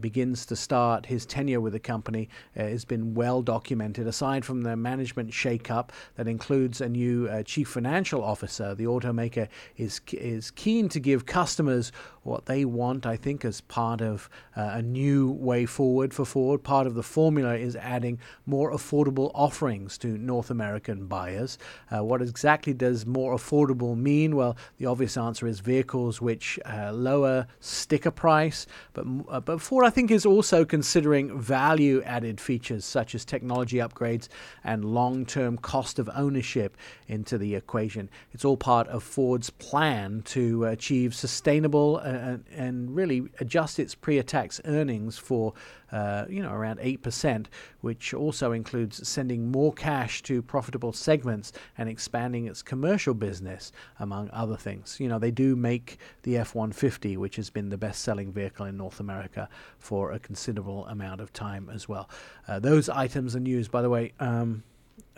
[0.00, 1.06] begins to start.
[1.06, 2.28] His tenure with the company
[2.70, 4.06] has been well documented.
[4.06, 9.48] Aside from the management shakeup that includes a new uh, chief financial officer, the automaker
[9.76, 11.92] is is keen to give customers
[12.22, 13.06] what they want.
[13.06, 16.62] I think as part of uh, a new way forward for Ford.
[16.62, 21.58] Part of the formula is adding more affordable offerings to North American buyers.
[21.90, 24.36] Uh, what exactly does more affordable mean?
[24.36, 29.86] Well, the obvious answer is vehicles which uh, lower sticker price, but uh, but Ford
[29.86, 34.28] I think is also considering value added features such as technology upgrades
[34.64, 36.76] and long term cost of ownership
[37.08, 38.10] into the equation.
[38.32, 43.94] It's all part of Ford's plan to achieve sustainable uh, and, and really adjust its
[43.94, 45.54] pre-tax earnings for
[45.92, 47.48] uh, you know around eight percent,
[47.80, 54.30] which also includes sending more cash to profitable segments and expanding its commercial business, among
[54.32, 54.98] other things.
[55.00, 59.00] You know they do make the F-150, which has been the best-selling vehicle in North
[59.00, 59.48] America
[59.78, 62.08] for a considerable amount of time as well.
[62.46, 64.12] Uh, those items are news, by the way.
[64.20, 64.62] Um,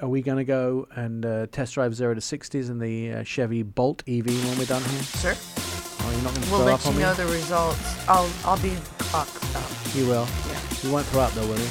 [0.00, 3.22] are we going to go and uh, test drive zero to sixties in the uh,
[3.24, 5.02] Chevy Bolt EV when we're done here?
[5.02, 5.71] Sure.
[6.04, 8.08] Oh, you're not going to We'll throw let you know the results.
[8.08, 9.70] I'll I'll be clock up.
[9.94, 10.26] You will.
[10.48, 10.60] Yeah.
[10.82, 11.68] You won't throw up though, will you?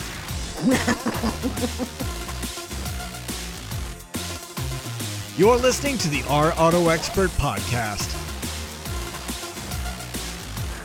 [5.37, 8.17] You're listening to the Our Auto Expert Podcast.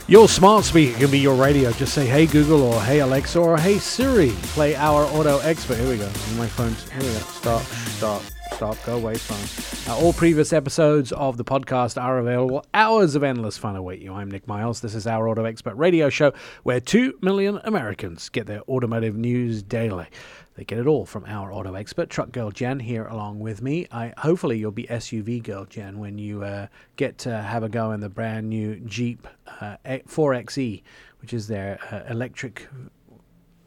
[0.09, 1.73] Your smart speaker can be your radio.
[1.73, 5.79] Just say, hey Google, or hey Alexa, or hey Siri, play our Auto Expert.
[5.79, 6.07] Here we go.
[6.37, 6.89] My phone's.
[6.91, 7.19] Here we go.
[7.19, 8.23] Stop, stop,
[8.57, 8.83] stop.
[8.87, 9.93] Go away, phone.
[9.93, 12.65] Uh, all previous episodes of the podcast are available.
[12.73, 14.15] Hours of endless fun await you.
[14.15, 14.81] I'm Nick Miles.
[14.81, 16.33] This is our Auto Expert radio show
[16.63, 20.07] where 2 million Americans get their automotive news daily.
[20.55, 23.89] They get it all from our auto expert, truck girl Jen, here along with me.
[23.93, 27.93] I hopefully you'll be SUV girl Jen when you uh, get to have a go
[27.93, 29.29] in the brand new Jeep
[29.61, 30.83] uh, 4xe,
[31.21, 32.67] which is their uh, electric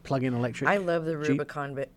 [0.02, 0.68] plug-in electric.
[0.68, 1.28] I love the Jeep.
[1.28, 1.90] Rubicon, but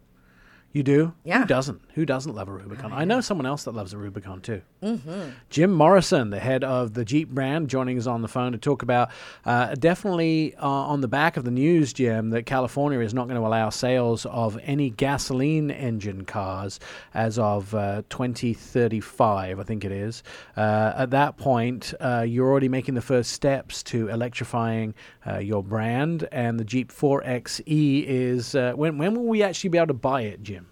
[0.73, 1.13] You do?
[1.23, 1.41] Yeah.
[1.41, 1.81] Who doesn't?
[1.93, 2.91] Who doesn't love a Rubicon?
[2.91, 4.63] I know someone else that loves a Rubicon too.
[4.83, 5.29] Mm-hmm.
[5.49, 8.83] Jim Morrison, the head of the Jeep brand, joining us on the phone to talk
[8.83, 9.11] about
[9.45, 13.39] uh, definitely uh, on the back of the news, Jim, that California is not going
[13.39, 16.81] to allow sales of any gasoline engine cars
[17.13, 20.21] as of uh, 2035, I think it is.
[20.57, 25.63] Uh, at that point, uh, you're already making the first steps to electrifying uh, your
[25.63, 28.53] brand, and the Jeep 4xe is.
[28.53, 30.67] When, when will we actually be able to buy it, Jim?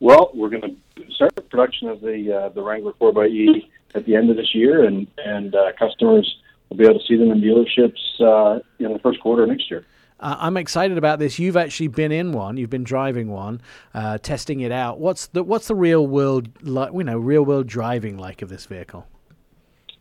[0.00, 0.62] Well, we're going
[0.96, 4.84] to start production of the uh, the Wrangler 4xE at the end of this year,
[4.84, 6.36] and and uh, customers
[6.68, 9.70] will be able to see them in dealerships uh, in the first quarter of next
[9.70, 9.86] year.
[10.18, 11.38] Uh, I'm excited about this.
[11.38, 12.56] You've actually been in one.
[12.56, 13.60] You've been driving one,
[13.94, 14.98] uh, testing it out.
[14.98, 16.92] What's the what's the real world like?
[16.92, 19.06] You know, real world driving like of this vehicle?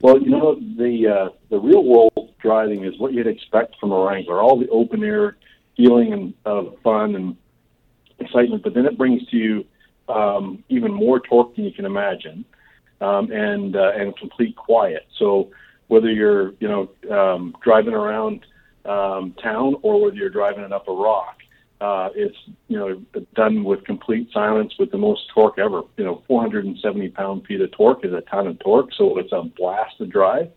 [0.01, 3.99] Well, you know the uh, the real world driving is what you'd expect from a
[3.99, 4.41] Wrangler.
[4.41, 5.37] All the open air
[5.77, 7.37] feeling and of fun and
[8.19, 9.65] excitement, but then it brings to you
[10.09, 12.45] um, even more torque than you can imagine,
[13.01, 15.07] um, and uh, and complete quiet.
[15.17, 15.51] So
[15.87, 18.45] whether you're you know um, driving around
[18.85, 21.37] um, town or whether you're driving it up a rock,
[21.81, 22.37] uh, it's
[22.67, 23.01] you know
[23.35, 25.81] done with complete silence with the most torque ever.
[25.97, 29.43] You know, 470 pound feet of torque is a ton of torque, so it's a
[29.43, 30.51] blast to drive.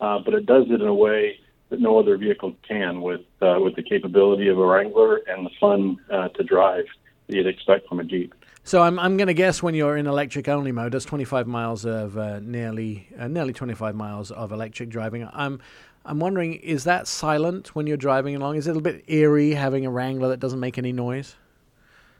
[0.00, 1.40] Uh, but it does it in a way
[1.70, 5.50] that no other vehicle can, with uh, with the capability of a Wrangler and the
[5.60, 6.84] fun uh, to drive
[7.26, 8.34] that you'd expect from a Jeep.
[8.68, 11.86] So I'm I'm going to guess when you're in electric only mode, that's 25 miles
[11.86, 15.26] of uh, nearly uh, nearly 25 miles of electric driving.
[15.32, 15.58] I'm
[16.04, 18.56] I'm wondering, is that silent when you're driving along?
[18.56, 21.34] Is it a bit eerie having a Wrangler that doesn't make any noise?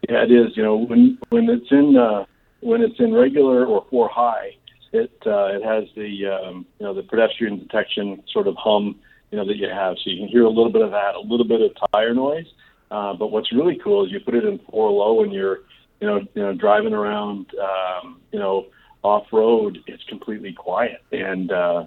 [0.08, 0.56] Yeah, it is.
[0.56, 2.24] You know, when when it's in uh,
[2.60, 4.56] when it's in regular or four high,
[4.94, 8.98] it uh, it has the um, you know the pedestrian detection sort of hum
[9.30, 11.20] you know that you have, so you can hear a little bit of that, a
[11.20, 12.46] little bit of tire noise.
[12.90, 15.58] Uh, but what's really cool is you put it in four low and you're
[16.00, 18.66] you know you know driving around um, you know
[19.02, 21.86] off road, it's completely quiet, and uh,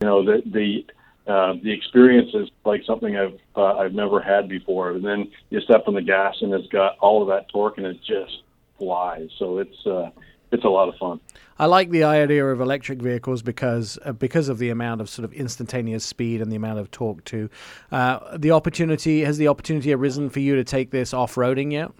[0.00, 0.84] you know the the
[1.26, 4.90] uh, the experience is like something I've uh, I've never had before.
[4.90, 7.86] And then you step on the gas and it's got all of that torque and
[7.86, 8.42] it just
[8.78, 9.28] flies.
[9.38, 10.10] So it's uh,
[10.50, 11.20] it's a lot of fun.
[11.58, 15.24] I like the idea of electric vehicles because uh, because of the amount of sort
[15.24, 17.48] of instantaneous speed and the amount of torque too.
[17.92, 21.92] Uh, the opportunity has the opportunity arisen for you to take this off roading yet?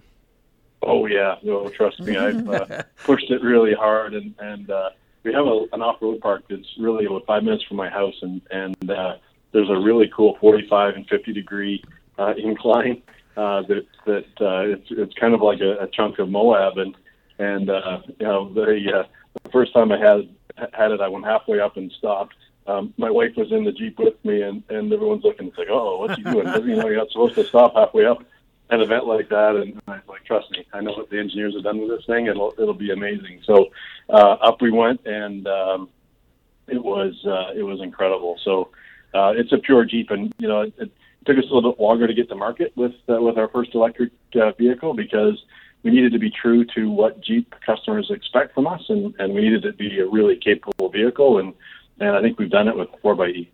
[0.82, 4.90] Oh yeah, no, trust me, I've uh, pushed it really hard, and and uh,
[5.22, 8.40] we have a, an off-road park that's really about five minutes from my house, and
[8.50, 9.16] and uh,
[9.52, 11.82] there's a really cool 45 and 50 degree
[12.18, 13.02] uh, incline
[13.36, 16.96] uh, that that uh, it's it's kind of like a, a chunk of Moab, and
[17.38, 19.04] and uh, you know the uh,
[19.42, 20.28] the first time I had
[20.72, 22.34] had it, I went halfway up and stopped.
[22.66, 25.48] Um, my wife was in the jeep with me, and and everyone's looking.
[25.48, 26.44] It's like, oh, what's he doing?
[26.44, 28.24] Doesn't he know you're not supposed to stop halfway up?
[28.72, 31.52] An event like that, and I was like, trust me, I know what the engineers
[31.52, 33.42] have done with this thing, it'll it'll be amazing.
[33.44, 33.66] So
[34.08, 35.90] uh, up we went, and um,
[36.68, 38.38] it was uh, it was incredible.
[38.42, 38.70] So
[39.12, 40.90] uh, it's a pure Jeep, and you know it, it
[41.26, 43.74] took us a little bit longer to get to market with uh, with our first
[43.74, 45.44] electric uh, vehicle because
[45.82, 49.42] we needed to be true to what Jeep customers expect from us, and, and we
[49.42, 51.52] needed to be a really capable vehicle, and
[52.00, 53.48] and I think we've done it with the 4xE.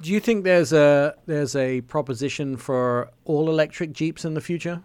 [0.00, 4.82] Do you think there's a there's a proposition for all electric Jeeps in the future?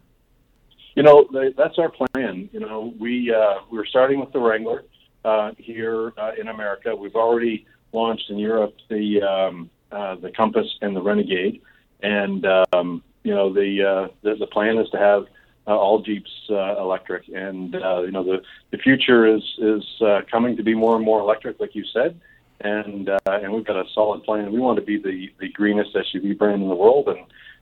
[0.96, 2.50] You know, that's our plan.
[2.52, 4.84] You know, we uh, we're starting with the Wrangler
[5.24, 6.94] uh, here uh, in America.
[6.96, 11.62] We've already launched in Europe the um, uh, the Compass and the Renegade,
[12.02, 15.28] and um, you know the, uh, the the plan is to have
[15.66, 18.42] uh, all Jeeps electric, and you know the
[18.72, 19.84] the future is is
[20.30, 22.20] coming to be more and more electric, like you said,
[22.62, 24.52] and uh, and we've got a solid plan.
[24.52, 27.20] We want to be the the greenest SUV brand in the world, and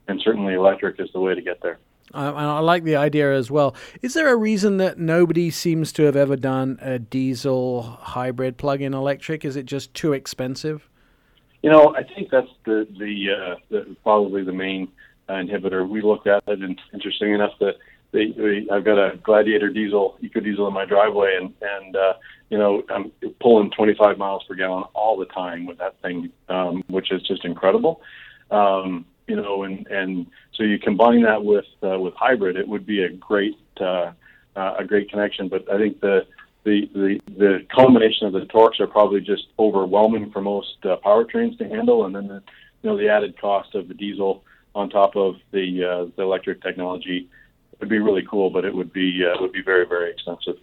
[0.08, 1.78] and certainly electric is the way to get there.
[2.12, 3.74] Uh, and I like the idea as well.
[4.02, 8.94] Is there a reason that nobody seems to have ever done a diesel hybrid plug-in
[8.94, 9.44] electric?
[9.44, 10.88] Is it just too expensive?
[11.62, 14.88] You know, I think that's the the, uh, the probably the main
[15.28, 15.88] uh, inhibitor.
[15.88, 17.76] We looked at it, and interesting enough, that
[18.14, 22.14] they, they, I've got a Gladiator diesel, eco diesel in my driveway, and and uh,
[22.48, 23.10] you know I'm
[23.40, 27.44] pulling 25 miles per gallon all the time with that thing, um, which is just
[27.44, 28.00] incredible.
[28.52, 32.86] Um, you know, and and so you combine that with uh, with hybrid, it would
[32.86, 34.12] be a great uh,
[34.54, 35.48] uh, a great connection.
[35.48, 36.24] But I think the
[36.62, 41.58] the, the the combination of the torques are probably just overwhelming for most uh, powertrains
[41.58, 42.42] to handle, and then the,
[42.82, 44.44] you know the added cost of the diesel
[44.76, 47.28] on top of the uh, the electric technology
[47.84, 50.56] would be really cool, but it would be uh, would be very very expensive.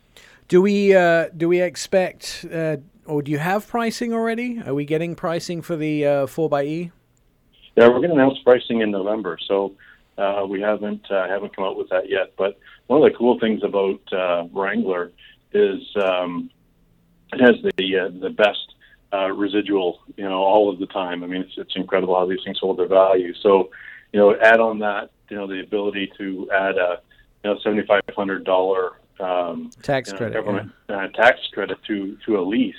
[0.47, 4.49] Do we uh, do we expect, uh, or do you have pricing already?
[4.65, 6.91] Are we getting pricing for the uh, four x E?
[7.77, 9.55] Yeah, we're going to announce pricing in November, so
[10.17, 12.33] uh, we haven't uh, haven't come out with that yet.
[12.37, 15.11] But one of the cool things about uh, Wrangler
[15.53, 16.49] is um,
[17.33, 18.65] it has the uh, the best
[19.13, 21.23] uh, residual, you know, all of the time.
[21.23, 23.33] I mean, it's it's incredible how these things hold their value.
[23.41, 23.69] So,
[24.11, 27.01] you know, add on that, you know, the ability to add a
[27.43, 31.77] you know seventy five hundred dollar um, Tax you know, credit, government uh, tax credit
[31.87, 32.75] to to a lease.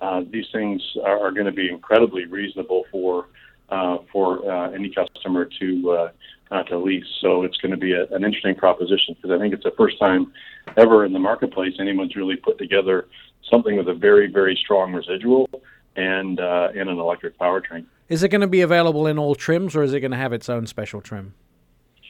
[0.00, 3.26] Uh, these things are, are going to be incredibly reasonable for
[3.68, 6.10] uh, for uh, any customer to uh,
[6.50, 7.04] uh, to lease.
[7.20, 9.98] So it's going to be a, an interesting proposition because I think it's the first
[9.98, 10.32] time
[10.76, 13.06] ever in the marketplace anyone's really put together
[13.50, 15.48] something with a very very strong residual
[15.96, 17.84] and uh, and an electric powertrain.
[18.08, 20.32] Is it going to be available in all trims, or is it going to have
[20.32, 21.34] its own special trim?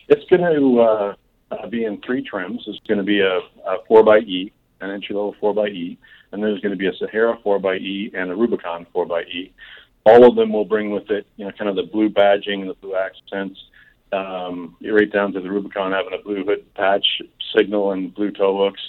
[0.09, 1.15] It's going to
[1.53, 2.63] uh, be in three trims.
[2.67, 3.39] It's going to be a,
[3.69, 5.97] a 4xE, an entry level 4xE,
[6.33, 9.51] and there's going to be a Sahara 4xE and a Rubicon 4xE.
[10.05, 12.75] All of them will bring with it, you know, kind of the blue badging the
[12.81, 13.61] blue accents.
[14.13, 17.07] Um, right down to the Rubicon having a blue hood patch
[17.57, 18.83] signal and blue tow hooks.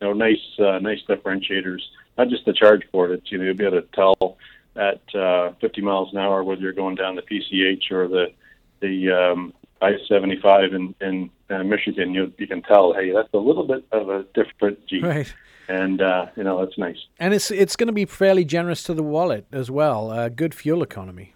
[0.00, 1.80] You know, nice, uh, nice differentiators.
[2.18, 3.12] Not just the charge port.
[3.12, 4.36] It's you know you'll be able to tell
[4.74, 8.32] at uh, 50 miles an hour whether you're going down the PCH or the
[8.80, 9.52] the um,
[9.82, 12.14] I-75 in in uh, Michigan.
[12.14, 15.34] You you can tell, hey, that's a little bit of a different Jeep, Right.
[15.68, 16.98] and uh, you know that's nice.
[17.18, 20.10] And it's it's going to be fairly generous to the wallet as well.
[20.10, 21.34] Uh, good fuel economy.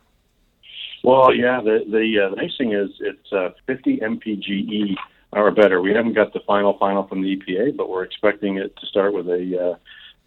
[1.04, 1.60] Well, yeah.
[1.60, 4.94] The the, uh, the nice thing is it's uh, 50 mpge
[5.32, 5.80] or better.
[5.82, 9.12] We haven't got the final final from the EPA, but we're expecting it to start
[9.14, 9.76] with a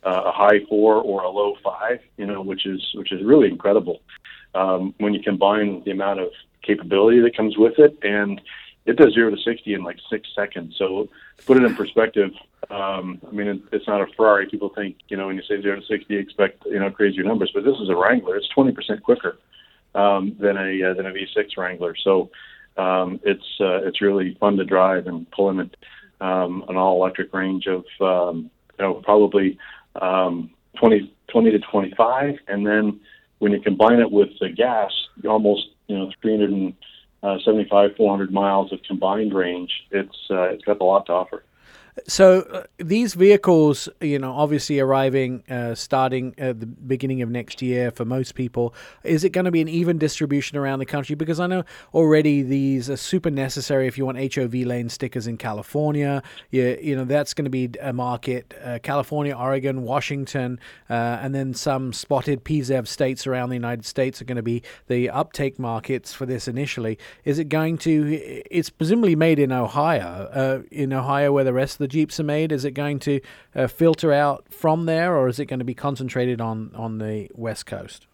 [0.03, 1.99] uh, a high four or a low five.
[2.17, 4.01] You know, which is which is really incredible
[4.55, 6.29] um, when you combine the amount of
[6.61, 8.41] capability that comes with it, and
[8.85, 10.75] it does zero to 60 in like six seconds.
[10.77, 12.31] So to put it in perspective,
[12.69, 14.47] um, I mean, it, it's not a Ferrari.
[14.47, 17.51] People think, you know, when you say zero to 60, expect, you know, crazier numbers,
[17.53, 18.37] but this is a Wrangler.
[18.37, 19.37] It's 20% quicker
[19.93, 21.95] um, than a uh, than a V6 Wrangler.
[22.03, 22.31] So
[22.77, 25.75] um, it's uh, it's really fun to drive and pulling it
[26.21, 28.49] um, an all electric range of um,
[28.79, 29.57] you know probably
[30.01, 32.99] um, 20 20 to 25, and then
[33.39, 34.91] when you combine it with the gas,
[35.21, 39.71] you almost you know 375 400 miles of combined range.
[39.91, 41.43] It's uh, it's got a lot to offer.
[42.07, 47.61] So uh, these vehicles, you know, obviously arriving uh, starting at the beginning of next
[47.61, 48.73] year for most people,
[49.03, 51.15] is it going to be an even distribution around the country?
[51.15, 55.37] Because I know already these are super necessary if you want HOV lane stickers in
[55.37, 56.23] California.
[56.49, 58.53] You, you know, that's going to be a market.
[58.63, 64.21] Uh, California, Oregon, Washington, uh, and then some spotted PZEV states around the United States
[64.21, 66.97] are going to be the uptake markets for this initially.
[67.25, 68.13] Is it going to?
[68.49, 72.23] It's presumably made in Ohio, uh, in Ohio where the rest of the Jeeps are
[72.23, 72.51] made?
[72.51, 73.21] Is it going to
[73.55, 77.29] uh, filter out from there, or is it going to be concentrated on on the
[77.35, 78.07] West Coast?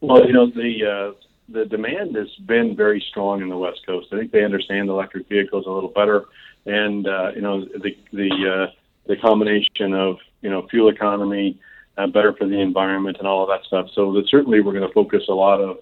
[0.00, 4.08] Well, you know the uh, the demand has been very strong in the West Coast.
[4.12, 6.24] I think they understand electric vehicles a little better,
[6.66, 8.30] and uh, you know the the
[8.68, 8.72] uh,
[9.06, 11.58] the combination of you know fuel economy,
[11.96, 13.88] uh, better for the environment, and all of that stuff.
[13.94, 15.78] So that certainly we're going to focus a lot of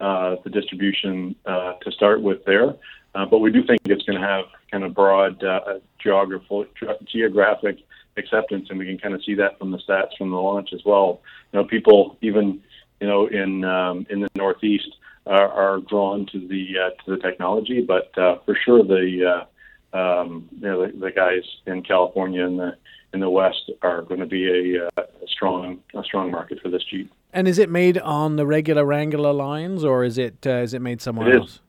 [0.00, 2.74] uh, the distribution uh, to start with there.
[3.14, 6.66] Uh, but we do think it's going to have kind of broad uh, geographical,
[7.04, 7.78] geographic
[8.16, 10.80] acceptance, and we can kind of see that from the stats from the launch as
[10.84, 11.20] well.
[11.52, 12.60] You know, people even
[13.00, 14.88] you know in um, in the Northeast
[15.26, 19.46] are, are drawn to the uh, to the technology, but uh, for sure the
[19.94, 22.76] uh, um, you know the, the guys in California and the
[23.12, 26.68] in the West are going to be a, uh, a strong a strong market for
[26.68, 27.12] this Jeep.
[27.32, 30.80] And is it made on the regular Wrangler lines, or is it uh, is it
[30.80, 31.60] made somewhere It else?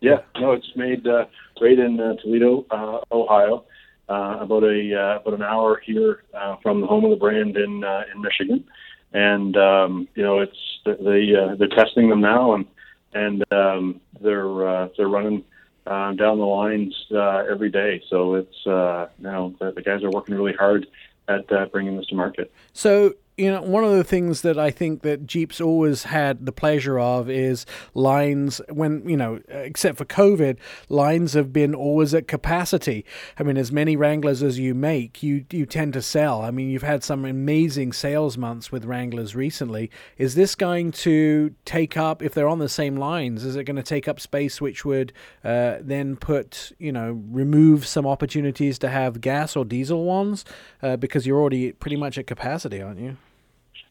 [0.00, 1.24] Yeah, no, it's made uh,
[1.60, 3.64] right in uh, Toledo, uh, Ohio,
[4.08, 7.56] uh, about a uh, about an hour here uh, from the home of the brand
[7.56, 8.64] in uh, in Michigan,
[9.12, 12.66] and um, you know it's they uh, they're testing them now, and
[13.12, 15.44] and um, they're uh, they're running
[15.86, 18.02] um, down the lines uh, every day.
[18.10, 20.86] So it's uh, you know the, the guys are working really hard
[21.28, 22.52] at uh, bringing this to market.
[22.72, 26.52] So you know, one of the things that I think that Jeep's always had the
[26.52, 30.56] pleasure of is lines when, you know, except for COVID,
[30.88, 33.04] lines have been always at capacity.
[33.36, 36.42] I mean, as many Wranglers as you make, you, you tend to sell.
[36.42, 39.90] I mean, you've had some amazing sales months with Wranglers recently.
[40.16, 43.76] Is this going to take up, if they're on the same lines, is it going
[43.76, 45.12] to take up space which would
[45.42, 50.44] uh, then put, you know, remove some opportunities to have gas or diesel ones?
[50.80, 53.16] Uh, because you're already pretty much at capacity, aren't you?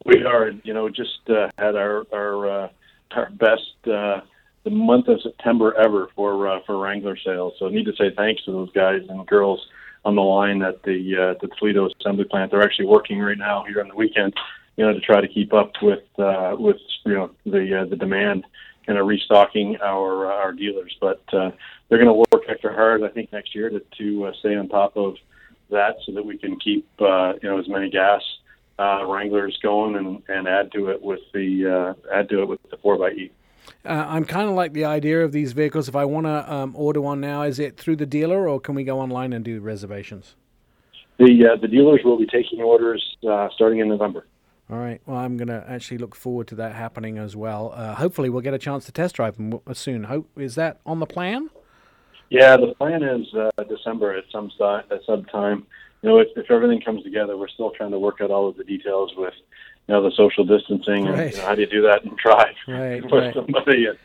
[0.05, 2.69] We are, you know, just uh, had our our uh,
[3.11, 4.21] our best uh,
[4.63, 7.53] the month of September ever for uh, for Wrangler sales.
[7.59, 9.65] So I need to say thanks to those guys and girls
[10.05, 12.51] on the line at the uh, the Toledo assembly plant.
[12.51, 14.33] They're actually working right now here on the weekend,
[14.77, 17.95] you know, to try to keep up with uh, with you know the uh, the
[17.95, 18.45] demand
[18.87, 20.95] and are restocking our uh, our dealers.
[20.99, 21.51] But uh,
[21.87, 24.67] they're going to work extra hard, I think, next year to to uh, stay on
[24.69, 25.15] top of
[25.69, 28.21] that so that we can keep uh, you know as many gas
[28.79, 32.59] uh, Wranglers going and, and add to it with the uh, add to it with
[32.69, 33.31] the four x E.
[33.85, 35.87] Uh, I'm kind of like the idea of these vehicles.
[35.87, 38.75] If I want to um, order one now, is it through the dealer or can
[38.75, 40.35] we go online and do reservations?
[41.17, 44.25] The uh, the dealers will be taking orders uh, starting in November.
[44.69, 45.01] All right.
[45.05, 47.73] Well, I'm going to actually look forward to that happening as well.
[47.75, 50.05] Uh, hopefully, we'll get a chance to test drive them soon.
[50.05, 51.49] Hope is that on the plan?
[52.29, 55.67] Yeah, the plan is uh, December at some si- at some time
[56.03, 58.57] you know, if, if everything comes together, we're still trying to work out all of
[58.57, 59.33] the details with,
[59.87, 62.55] you know, the social distancing and you know, how do you do that and drive
[62.67, 63.33] right, with right.
[63.33, 63.97] somebody and,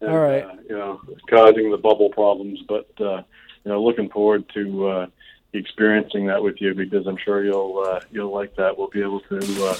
[0.00, 0.44] and all right.
[0.44, 2.58] uh, you know, causing the bubble problems.
[2.66, 3.22] But uh,
[3.64, 5.06] you know, looking forward to uh,
[5.52, 8.76] experiencing that with you because I'm sure you'll uh, you'll like that.
[8.76, 9.76] We'll be able to uh,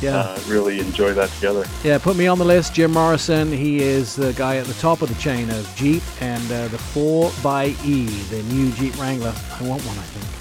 [0.00, 0.16] yeah.
[0.18, 1.64] uh, really enjoy that together.
[1.82, 2.74] Yeah, put me on the list.
[2.74, 6.44] Jim Morrison, he is the guy at the top of the chain of Jeep and
[6.52, 9.34] uh, the 4xE, the new Jeep Wrangler.
[9.60, 10.37] I want one, I think.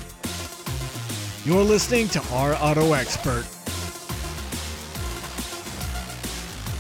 [1.48, 3.57] You're listening to Our Auto Expert.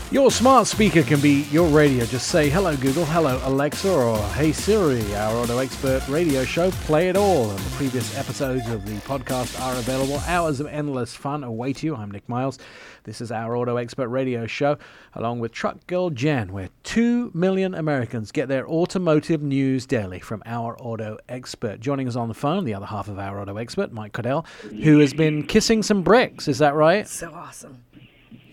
[0.09, 2.05] Your smart speaker can be your radio.
[2.05, 5.13] Just say, hello, Google, hello, Alexa, or hey, Siri.
[5.13, 7.49] Our Auto Expert radio show, play it all.
[7.49, 10.21] And the previous episodes of the podcast are available.
[10.25, 11.93] Hours of endless fun await you.
[11.93, 12.57] I'm Nick Miles.
[13.03, 14.77] This is our Auto Expert radio show,
[15.13, 20.41] along with Truck Girl Jen, where 2 million Americans get their automotive news daily from
[20.45, 21.81] our Auto Expert.
[21.81, 24.47] Joining us on the phone, the other half of our Auto Expert, Mike Caudill,
[24.83, 26.47] who has been kissing some bricks.
[26.47, 27.05] Is that right?
[27.09, 27.83] So awesome.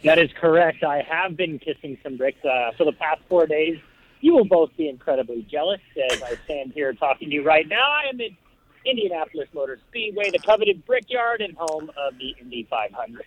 [0.05, 0.85] That is correct.
[0.85, 3.79] I have been kissing some bricks uh, for the past four days.
[4.21, 5.81] You will both be incredibly jealous
[6.11, 7.91] as I stand here talking to you right now.
[7.91, 8.37] I am in
[8.85, 13.25] Indianapolis Motor Speedway, the coveted brickyard and home of the Indy 500.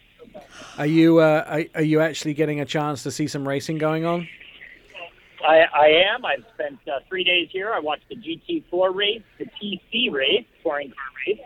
[0.78, 4.06] Are you uh, are, are you actually getting a chance to see some racing going
[4.06, 4.28] on?
[5.44, 6.26] I, I am.
[6.26, 7.72] I've spent uh, three days here.
[7.74, 11.40] I watched the GT4 race, the TC race, touring car race,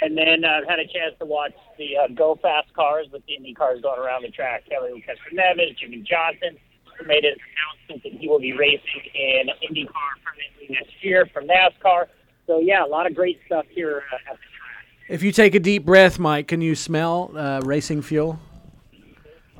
[0.00, 3.24] and then I've uh, had a chance to watch the uh, Go Fast cars with
[3.26, 4.64] the Indy cars going around the track.
[4.68, 6.58] Helio Castroneves, Jimmie Johnson
[7.06, 12.06] made an announcement that he will be racing in IndyCar permanently next year from NASCAR.
[12.46, 14.86] So yeah, a lot of great stuff here uh, at the track.
[15.08, 18.38] If you take a deep breath, Mike, can you smell uh, racing fuel?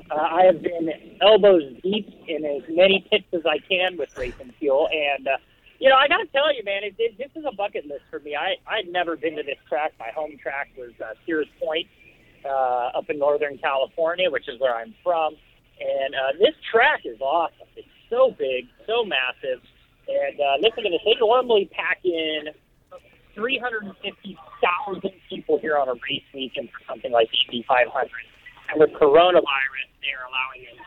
[0.09, 4.53] Uh, I have been elbows deep in as many pits as I can with racing
[4.59, 5.37] fuel, and uh,
[5.79, 8.03] you know, I got to tell you, man, it, it, this is a bucket list
[8.09, 8.35] for me.
[8.35, 9.93] I I'd never been to this track.
[9.99, 11.87] My home track was uh, Sears Point
[12.45, 15.35] uh, up in Northern California, which is where I'm from.
[15.79, 17.67] And uh, this track is awesome.
[17.75, 19.59] It's so big, so massive.
[20.07, 21.01] And uh, listen to this.
[21.03, 22.55] They normally pack in
[23.35, 27.91] 350,000 people here on a race weekend for something like Indy 500.
[28.71, 30.77] And with coronavirus, they're allowing in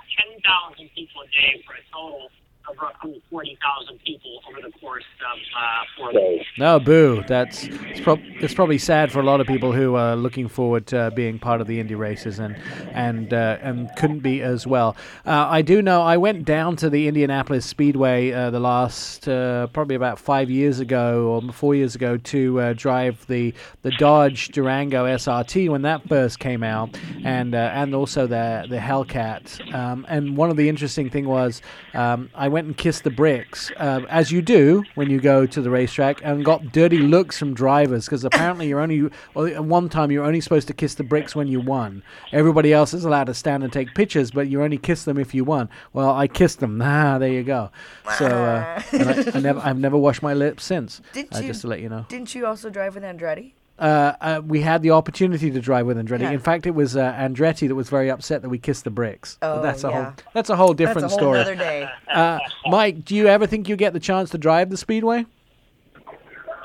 [0.41, 2.33] 10,000 people a day for a total
[2.69, 6.43] of roughly 40,000 people over the course of uh, four days.
[6.59, 7.25] No, boo.
[7.27, 10.87] That's it's, prob- it's probably sad for a lot of people who are looking forward
[10.89, 12.57] to uh, being part of the Indy races and
[12.93, 14.97] and uh, and couldn't be as well.
[15.25, 19.69] Uh, I do know I went down to the Indianapolis Speedway uh, the last uh,
[19.69, 25.07] probably about five years ago or four years ago to drive the the Dodge Durango
[25.07, 29.75] SRT when that first came out, and and also the the Hellcat.
[29.75, 31.63] Um, and one of the interesting thing was
[31.95, 35.47] um, I went went and kissed the bricks, uh, as you do when you go
[35.47, 39.89] to the racetrack, and got dirty looks from drivers because apparently you're only at one
[39.89, 42.03] time you're only supposed to kiss the bricks when you won.
[42.33, 45.35] Everybody else is allowed to stand and take pictures, but you only kiss them if
[45.35, 45.69] you won.
[45.93, 46.83] Well, I kissed them.
[46.89, 47.71] Ah, there you go.
[48.17, 51.03] So uh, I, I, never, I've never washed my lips since.
[51.13, 51.49] Did uh, you?
[51.49, 52.07] Just to let you know.
[52.09, 53.53] Didn't you also drive with Andretti?
[53.79, 56.23] Uh, uh, we had the opportunity to drive with Andretti.
[56.23, 56.33] Yeah.
[56.33, 59.39] In fact, it was uh, Andretti that was very upset that we kissed the bricks.
[59.41, 60.05] Oh, that's a yeah.
[60.05, 61.41] whole that's a whole different that's a whole story.
[61.41, 61.89] Other day.
[62.11, 65.27] Uh, Mike, do you ever think you get the chance to drive the speedway?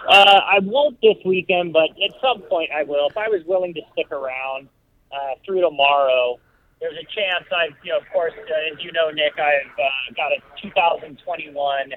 [0.08, 3.08] Uh, I won't this weekend, but at some point I will.
[3.10, 4.68] If I was willing to stick around
[5.12, 6.40] uh, through tomorrow,
[6.82, 10.14] there's a chance I've, you know, of course, uh, as you know, Nick, I've uh,
[10.16, 11.94] got a 2021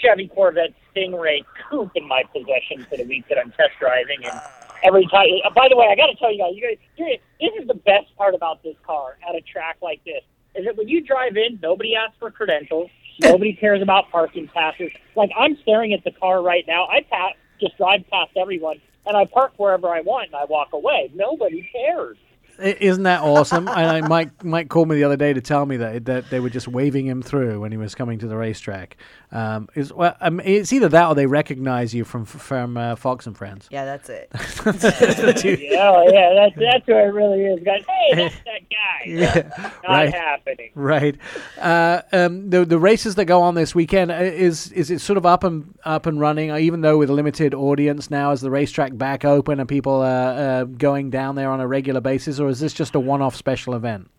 [0.00, 4.24] Chevy Corvette Stingray coupe in my possession for the week that I'm test driving.
[4.24, 4.40] And
[4.82, 7.50] every time, uh, by the way, I got to tell you guys, you guys, this
[7.60, 10.22] is the best part about this car at a track like this.
[10.54, 12.90] Is that when you drive in, nobody asks for credentials.
[13.20, 14.90] Nobody cares about parking passes.
[15.14, 16.86] Like I'm staring at the car right now.
[16.86, 20.72] I pass, just drive past everyone, and I park wherever I want, and I walk
[20.72, 21.10] away.
[21.14, 22.16] Nobody cares.
[22.60, 23.68] I- Isn't that awesome?
[23.68, 26.40] and I, Mike Mike called me the other day to tell me that that they
[26.40, 28.96] were just waving him through when he was coming to the racetrack.
[29.32, 33.26] Um, is well, um, it's either that or they recognize you from from uh, Fox
[33.26, 33.68] and Friends.
[33.70, 34.28] Yeah, that's it.
[34.34, 37.82] yeah, yeah, that's that's what it really is, guys.
[37.86, 39.04] Hey, that's that guy.
[39.06, 40.12] Yeah, Not right.
[40.14, 40.70] happening.
[40.74, 41.16] Right.
[41.58, 45.16] Uh, um, the the races that go on this weekend uh, is is it sort
[45.16, 46.50] of up and up and running?
[46.50, 50.02] uh, Even though with a limited audience now, is the racetrack back open and people
[50.02, 53.34] are uh, going down there on a regular basis, or is this just a one-off
[53.34, 54.10] special event?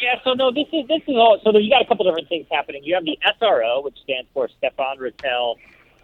[0.00, 1.40] Yeah, so no, this is this is all.
[1.42, 2.84] So you got a couple different things happening.
[2.84, 5.56] You have the SRO, which stands for Stéphane Ratel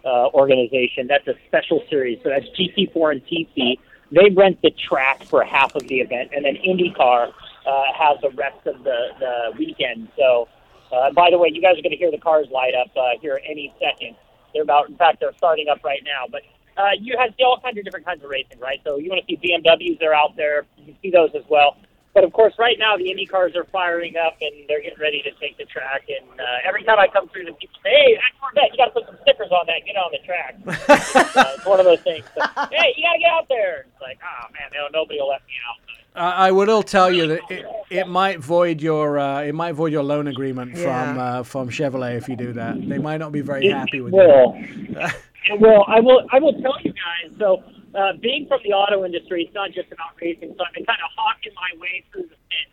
[0.03, 1.07] uh, Organization.
[1.07, 2.19] That's a special series.
[2.23, 3.77] So that's GT4 and TC.
[4.11, 8.29] They rent the track for half of the event, and then IndyCar uh, has the
[8.31, 10.09] rest of the the weekend.
[10.17, 10.47] So,
[10.91, 13.19] uh, by the way, you guys are going to hear the cars light up uh,
[13.21, 14.15] here any second.
[14.53, 16.25] They're about, in fact, they're starting up right now.
[16.31, 16.41] But
[16.77, 18.79] uh, you have see all kinds of different kinds of racing, right?
[18.83, 20.65] So you want to see BMWs, they're out there.
[20.77, 21.77] You can see those as well.
[22.13, 25.23] But of course, right now the Indy cars are firing up and they're getting ready
[25.23, 26.03] to take the track.
[26.09, 28.85] And uh, every time I come through, the people say, "Hey, that Corvette, you got
[28.85, 29.81] to put some stickers on that.
[29.85, 30.53] Get on the track."
[31.35, 32.23] uh, it's one of those things.
[32.35, 33.85] So, hey, you got to get out there.
[33.91, 35.93] It's like, oh man, no, nobody will let me out.
[36.15, 39.91] I I will tell you that it, it might void your uh, it might void
[39.91, 41.23] your loan agreement from Yeah.
[41.23, 42.75] uh, from Chevrolet if you do that.
[42.87, 44.21] They might not be very happy with you.
[44.21, 45.15] It
[45.59, 45.83] will.
[45.87, 46.27] I will.
[46.31, 47.35] I will tell you guys.
[47.37, 47.63] So,
[47.95, 50.55] uh, being from the auto industry, it's not just about racing.
[50.57, 52.69] So I've been kind of hawking my way through the pit,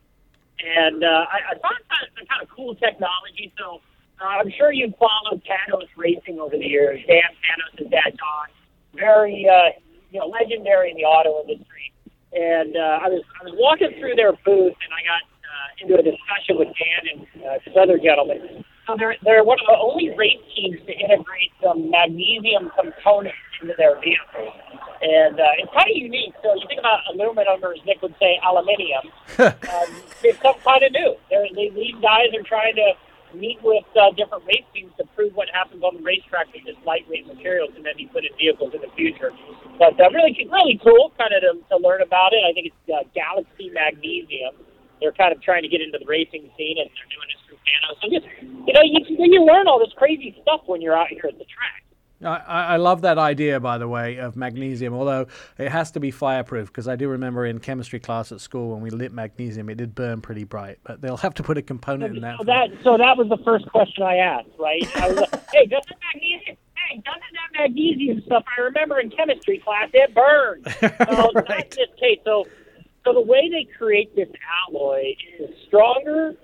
[0.64, 3.52] and uh, I, I thought it was some kind of cool technology.
[3.58, 3.80] So
[4.20, 7.00] uh, I'm sure you've followed Panoz Racing over the years.
[7.06, 8.48] Dan Panoz' is dad, Don,
[8.94, 9.76] very uh,
[10.10, 11.92] you know legendary in the auto industry.
[12.32, 15.94] And uh, I was I was walking through their booth, and I got uh, into
[15.98, 18.64] a discussion with Dan and uh, this other gentleman.
[18.90, 23.74] So they're they're one of the only race teams to integrate some magnesium components into
[23.78, 24.50] their vehicles,
[24.98, 26.34] and uh, it's kind of unique.
[26.42, 29.06] So you think about aluminum, or as Nick would say, aluminium.
[29.38, 29.90] um,
[30.26, 31.14] it's something kind of new.
[31.30, 32.98] They're, they, these guys are trying to
[33.38, 36.74] meet with uh, different race teams to prove what happens on the racetrack with this
[36.82, 39.30] lightweight material can then be put in vehicles in the future.
[39.78, 42.42] But uh, really, really cool, kind of to, to learn about it.
[42.42, 44.58] I think it's uh, Galaxy Magnesium.
[44.98, 47.62] They're kind of trying to get into the racing scene, and they're doing this through
[47.62, 47.94] Panoz.
[48.02, 48.26] So just
[48.90, 51.80] you you learn all this crazy stuff when you're out here at the track.
[52.22, 54.92] I, I love that idea, by the way, of magnesium.
[54.92, 55.26] Although
[55.58, 58.82] it has to be fireproof, because I do remember in chemistry class at school when
[58.82, 60.78] we lit magnesium, it did burn pretty bright.
[60.84, 62.38] But they'll have to put a component in that.
[62.38, 64.84] So that so that was the first question I asked, right?
[64.96, 66.56] I was like, hey, doesn't magnesium?
[66.76, 68.44] Hey, doesn't that magnesium stuff?
[68.56, 70.66] I remember in chemistry class it burns.
[70.80, 72.18] So not in this case.
[72.24, 72.46] So
[73.04, 74.28] so the way they create this
[74.68, 76.34] alloy is stronger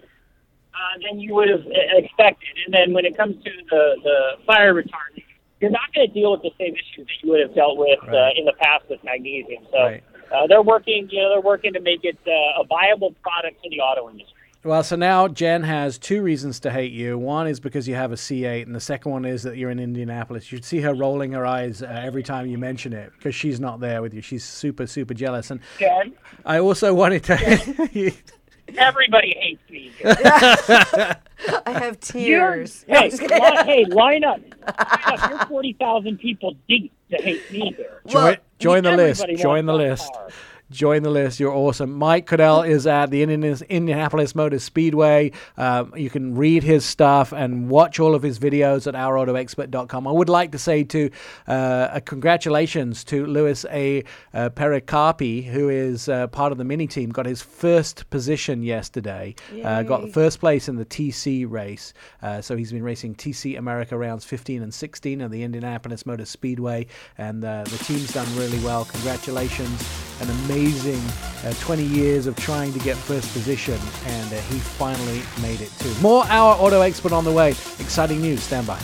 [0.76, 4.44] uh, than you would have uh, expected, and then when it comes to the the
[4.46, 5.24] fire retardant,
[5.60, 7.98] you're not going to deal with the same issues that you would have dealt with
[8.04, 9.64] uh, in the past with magnesium.
[9.70, 9.78] So.
[9.78, 10.04] Right.
[10.32, 13.70] Uh, they're working, you know, they're working to make it uh, a viable product in
[13.70, 14.34] the auto industry.
[14.66, 17.16] Well, so now Jen has two reasons to hate you.
[17.16, 19.78] One is because you have a C8, and the second one is that you're in
[19.78, 20.50] Indianapolis.
[20.50, 23.60] You should see her rolling her eyes uh, every time you mention it because she's
[23.60, 24.20] not there with you.
[24.22, 25.52] She's super, super jealous.
[25.52, 26.14] And Jen,
[26.44, 28.12] I also wanted to.
[28.76, 29.92] everybody hates me.
[30.04, 32.84] I have tears.
[32.88, 34.40] No, I'm Hey, li- hey, line up.
[34.78, 35.20] Line up.
[35.30, 38.00] You're 40,000 people deep to hate me there.
[38.06, 39.24] join join the list.
[39.36, 40.12] Join the list.
[40.12, 40.28] car.
[40.70, 41.38] Join the list.
[41.38, 41.92] You're awesome.
[41.92, 45.30] Mike Caudill is at the Indianapolis Motor Speedway.
[45.56, 50.08] Um, you can read his stuff and watch all of his videos at ourautoexpert.com.
[50.08, 51.08] I would like to say to
[51.46, 54.02] uh, a congratulations to Luis A.
[54.34, 57.10] Uh, Perocarpi, who is uh, part of the mini team.
[57.10, 59.36] Got his first position yesterday.
[59.62, 61.94] Uh, got first place in the TC race.
[62.22, 66.24] Uh, so he's been racing TC America rounds 15 and 16 at the Indianapolis Motor
[66.24, 66.88] Speedway,
[67.18, 68.84] and uh, the team's done really well.
[68.84, 69.80] Congratulations!
[70.20, 75.22] An amazing uh, 20 years of trying to get first position, and uh, he finally
[75.42, 75.92] made it too.
[76.00, 77.50] More Our Auto Expert on the way.
[77.50, 78.42] Exciting news.
[78.42, 78.80] Stand by.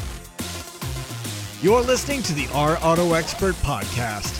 [1.62, 4.38] You're listening to the Our Auto Expert Podcast.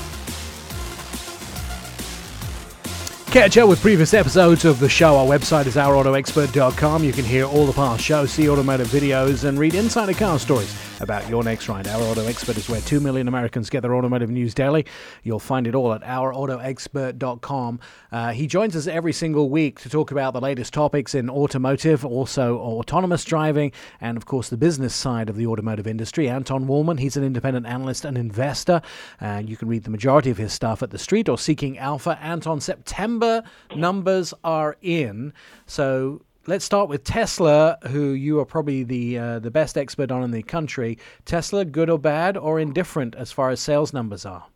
[3.32, 5.16] Catch up with previous episodes of the show.
[5.16, 7.02] Our website is ourautoexpert.com.
[7.02, 10.76] You can hear all the past shows, see automotive videos, and read insider car stories
[11.02, 11.88] about your next ride.
[11.88, 14.86] Our Auto Expert is where 2 million Americans get their automotive news daily.
[15.24, 17.80] You'll find it all at ourautoexpert.com.
[18.12, 22.04] Uh, he joins us every single week to talk about the latest topics in automotive,
[22.04, 26.28] also autonomous driving, and of course the business side of the automotive industry.
[26.28, 28.80] Anton Wahlman, he's an independent analyst and investor,
[29.20, 32.18] and you can read the majority of his stuff at the street or Seeking Alpha.
[32.22, 33.42] Anton, September
[33.74, 35.32] numbers are in.
[35.66, 40.22] So let's start with Tesla, who you are probably the uh, the best expert on
[40.22, 40.98] in the country.
[41.24, 44.46] Tesla, good or bad or indifferent as far as sales numbers are?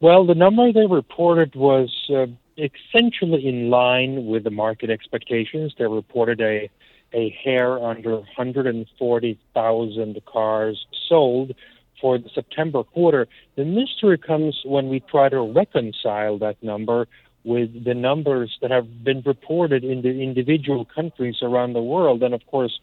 [0.00, 5.74] Well, the number they reported was uh, essentially in line with the market expectations.
[5.78, 6.70] They reported a
[7.12, 11.52] a hair under 140,000 cars sold
[12.00, 13.26] for the September quarter.
[13.56, 17.08] The mystery comes when we try to reconcile that number
[17.44, 22.22] with the numbers that have been reported in the individual countries around the world.
[22.22, 22.78] And of course,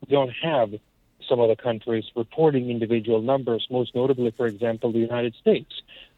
[0.00, 0.70] we don't have
[1.28, 5.72] some of the countries reporting individual numbers, most notably, for example, the United States.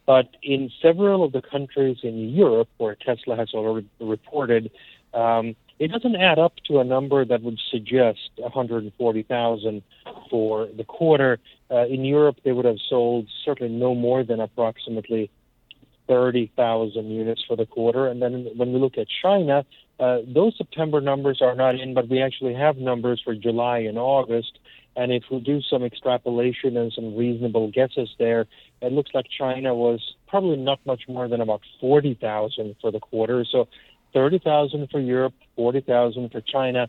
[0.07, 4.70] But in several of the countries in Europe where Tesla has already reported,
[5.14, 9.82] um, it doesn't add up to a number that would suggest 140,000
[10.30, 11.39] for the quarter.
[11.70, 15.30] Uh, in Europe, they would have sold certainly no more than approximately
[16.09, 18.09] 30,000 units for the quarter.
[18.09, 19.64] And then when we look at China,
[20.00, 23.98] uh, those September numbers are not in, but we actually have numbers for July and
[23.98, 24.59] August.
[24.96, 28.46] And if we do some extrapolation and some reasonable guesses there,
[28.80, 33.44] it looks like China was probably not much more than about 40,000 for the quarter.
[33.44, 33.68] So
[34.14, 36.88] 30,000 for Europe, 40,000 for China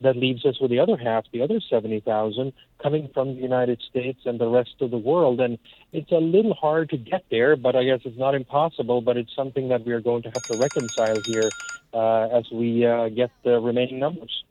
[0.00, 4.20] that leaves us with the other half, the other 70,000 coming from the United States
[4.24, 5.40] and the rest of the world.
[5.40, 5.58] And
[5.92, 9.34] it's a little hard to get there, but I guess it's not impossible, but it's
[9.34, 11.48] something that we are going to have to reconcile here
[11.94, 14.44] uh, as we uh, get the remaining numbers.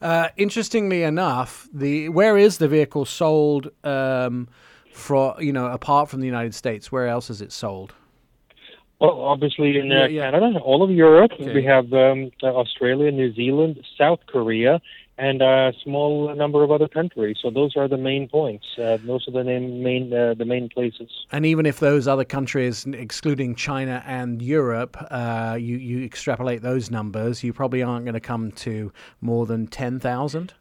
[0.00, 4.48] Uh, interestingly enough, the where is the vehicle sold um,
[4.92, 6.90] for, you know, apart from the United States?
[6.90, 7.94] Where else is it sold?
[9.00, 10.30] Well, obviously in uh, yeah, yeah.
[10.30, 11.32] Canada, all of Europe.
[11.34, 11.54] Okay.
[11.54, 14.80] We have um, Australia, New Zealand, South Korea,
[15.18, 17.36] and a small number of other countries.
[17.40, 18.66] So those are the main points.
[18.76, 21.10] Uh, those are the main main uh, the main places.
[21.30, 26.90] And even if those other countries, excluding China and Europe, uh, you you extrapolate those
[26.90, 30.54] numbers, you probably aren't going to come to more than ten thousand.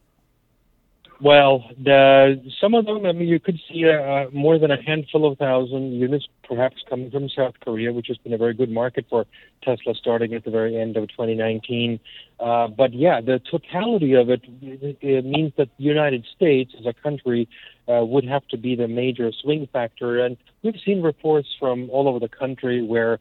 [1.20, 5.30] Well, the, some of them, I mean, you could see uh, more than a handful
[5.30, 9.06] of thousand units perhaps coming from South Korea, which has been a very good market
[9.10, 9.26] for
[9.64, 12.00] Tesla starting at the very end of 2019.
[12.40, 16.94] Uh, but yeah, the totality of it, it, means that the United States as a
[16.94, 17.50] country
[17.88, 20.24] uh, would have to be the major swing factor.
[20.24, 23.20] And we've seen reports from all over the country where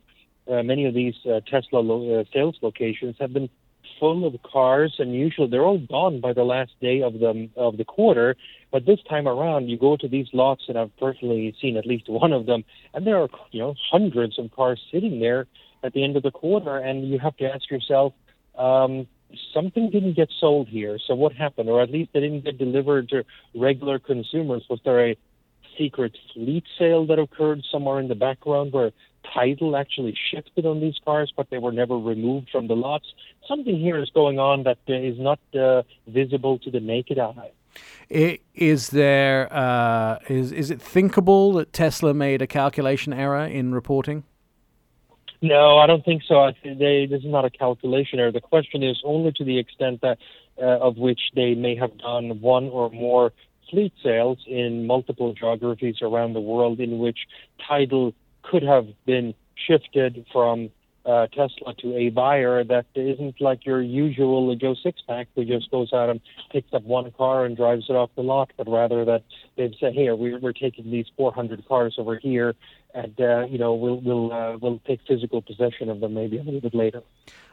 [0.53, 3.49] uh, many of these uh, Tesla lo- uh, sales locations have been
[3.99, 7.77] full of cars, and usually they're all gone by the last day of the of
[7.77, 8.37] the quarter.
[8.71, 12.09] But this time around, you go to these lots, and I've personally seen at least
[12.09, 15.47] one of them, and there are you know hundreds of cars sitting there
[15.83, 18.13] at the end of the quarter, and you have to ask yourself.
[18.57, 19.07] Um,
[19.53, 20.99] something didn't get sold here.
[21.05, 21.69] So what happened?
[21.69, 23.25] Or at least they didn't get delivered to
[23.55, 24.65] regular consumers.
[24.71, 25.17] Was there a
[25.79, 28.93] secret fleet sale that occurred somewhere in the background where
[29.35, 33.07] title actually shifted on these cars, but they were never removed from the lots.
[33.49, 37.53] Something here is going on that uh, is not uh, visible to the naked eye.
[38.09, 44.25] Is there uh, is is it thinkable that Tesla made a calculation error in reporting?
[45.43, 46.51] No, I don't think so.
[46.65, 48.33] They, this is not a calculation error.
[48.33, 50.19] The question is only to the extent that
[50.61, 53.33] uh, of which they may have done one or more
[53.71, 57.19] fleet sales in multiple geographies around the world in which
[57.67, 58.15] title
[58.51, 60.71] could have been shifted from
[61.05, 65.93] uh, Tesla to a buyer that isn't like your usual Joe Sixpack who just goes
[65.93, 66.21] out and
[66.51, 69.23] picks up one car and drives it off the lot, but rather that
[69.57, 72.57] they've said, "Hey, we're, we're taking these 400 cars over here,
[72.93, 76.43] and uh, you know we'll we'll uh, we'll take physical possession of them maybe a
[76.43, 77.03] little bit later."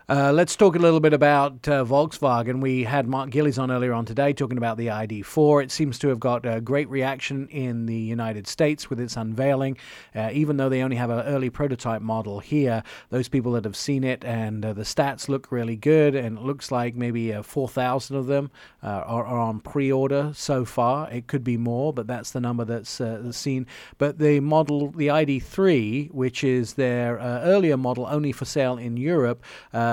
[0.10, 2.60] Uh, let's talk a little bit about uh, Volkswagen.
[2.60, 5.64] We had Mark Gillies on earlier on today talking about the ID4.
[5.64, 9.78] It seems to have got a great reaction in the United States with its unveiling.
[10.14, 13.78] Uh, even though they only have an early prototype model here, those people that have
[13.78, 17.42] seen it and uh, the stats look really good, and it looks like maybe uh,
[17.42, 18.52] 4,000 of them
[18.84, 21.10] uh, are, are, on pre order so far.
[21.12, 23.02] It could be more, but that's the number that's
[23.32, 23.68] seen.
[23.98, 29.42] But the model, the ID3, which is their earlier model only for sale in Europe,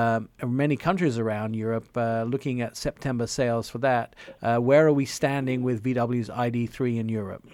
[0.01, 4.15] uh, many countries around Europe uh, looking at September sales for that.
[4.43, 7.45] Uh, where are we standing with VW's ID3 in Europe?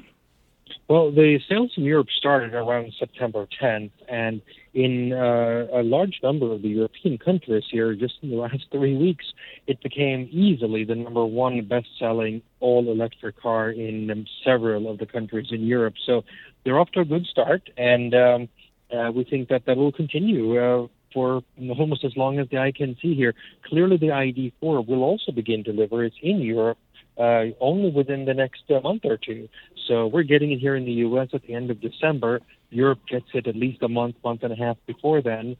[0.88, 4.40] Well, the sales in Europe started around September 10th, and
[4.72, 8.96] in uh, a large number of the European countries here, just in the last three
[8.96, 9.24] weeks,
[9.66, 15.48] it became easily the number one best-selling all-electric car in um, several of the countries
[15.50, 15.94] in Europe.
[16.04, 16.22] So
[16.62, 18.48] they're off to a good start, and um,
[18.96, 20.56] uh, we think that that will continue.
[20.56, 20.86] Uh,
[21.16, 21.42] for
[21.78, 23.32] almost as long as the eye can see here.
[23.64, 26.76] Clearly, the ID4 will also begin deliveries in Europe
[27.16, 29.48] uh, only within the next uh, month or two.
[29.88, 31.28] So we're getting it here in the U.S.
[31.32, 32.42] at the end of December.
[32.68, 35.56] Europe gets it at least a month, month and a half before then.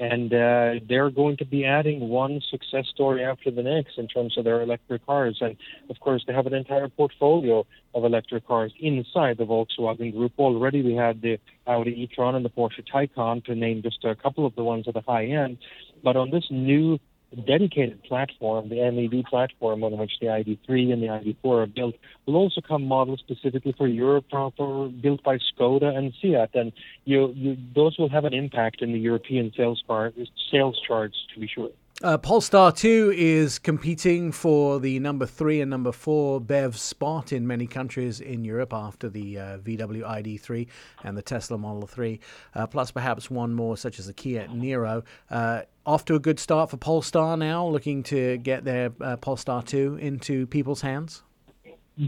[0.00, 4.38] And uh, they're going to be adding one success story after the next in terms
[4.38, 5.36] of their electric cars.
[5.42, 5.56] And
[5.90, 10.32] of course, they have an entire portfolio of electric cars inside the Volkswagen Group.
[10.38, 14.46] Already, we had the Audi e-tron and the Porsche Taycan, to name just a couple
[14.46, 15.58] of the ones at the high end.
[16.02, 16.98] But on this new
[17.36, 21.94] dedicated platform, the MEB platform on which the ID3 and the ID4 are built,
[22.26, 26.72] will also come models specifically for Europe, for, built by Skoda and Seat, and
[27.04, 30.12] you, you, those will have an impact in the European sales bar,
[30.50, 31.70] sales charts to be sure.
[32.02, 37.46] Uh, Polestar 2 is competing for the number 3 and number 4 BEV spot in
[37.46, 40.66] many countries in Europe after the uh, VW ID3
[41.04, 42.18] and the Tesla Model 3,
[42.54, 45.04] uh, plus perhaps one more, such as the Kia Niro.
[45.28, 49.62] Uh, off to a good start for Polestar now, looking to get their uh, Polestar
[49.62, 51.22] 2 into people's hands?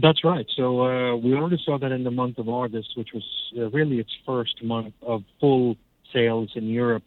[0.01, 0.47] That's right.
[0.55, 3.23] So uh, we already saw that in the month of August, which was
[3.71, 5.77] really its first month of full
[6.11, 7.03] sales in Europe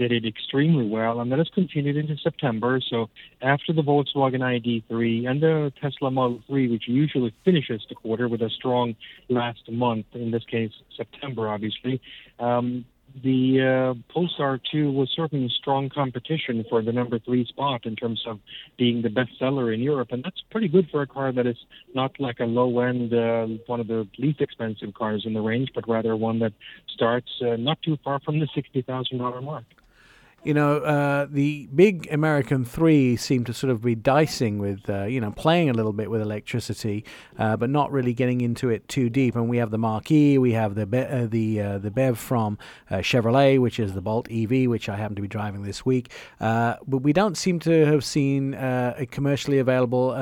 [0.00, 2.80] did it extremely well, and that has continued into September.
[2.88, 3.10] So
[3.42, 8.40] after the Volkswagen ID3 and the Tesla Model 3, which usually finishes the quarter with
[8.40, 8.96] a strong
[9.28, 12.00] last month, in this case September, obviously,
[12.38, 12.86] um,
[13.22, 18.22] the uh, Polestar 2 was certainly strong competition for the number three spot in terms
[18.26, 18.38] of
[18.78, 21.58] being the best seller in Europe, and that's pretty good for a car that is
[21.94, 25.70] not like a low end, uh, one of the least expensive cars in the range,
[25.74, 26.54] but rather one that
[26.88, 29.64] starts uh, not too far from the $60,000 mark
[30.42, 35.04] you know, uh, the big American three seem to sort of be dicing with, uh,
[35.04, 37.04] you know, playing a little bit with electricity,
[37.38, 39.36] uh, but not really getting into it too deep.
[39.36, 39.78] And we have the
[40.10, 42.56] E, we have the Be- uh, the uh, the Bev from
[42.90, 46.10] uh, Chevrolet, which is the Bolt EV, which I happen to be driving this week.
[46.38, 50.14] but we don't seem to have seen a commercially available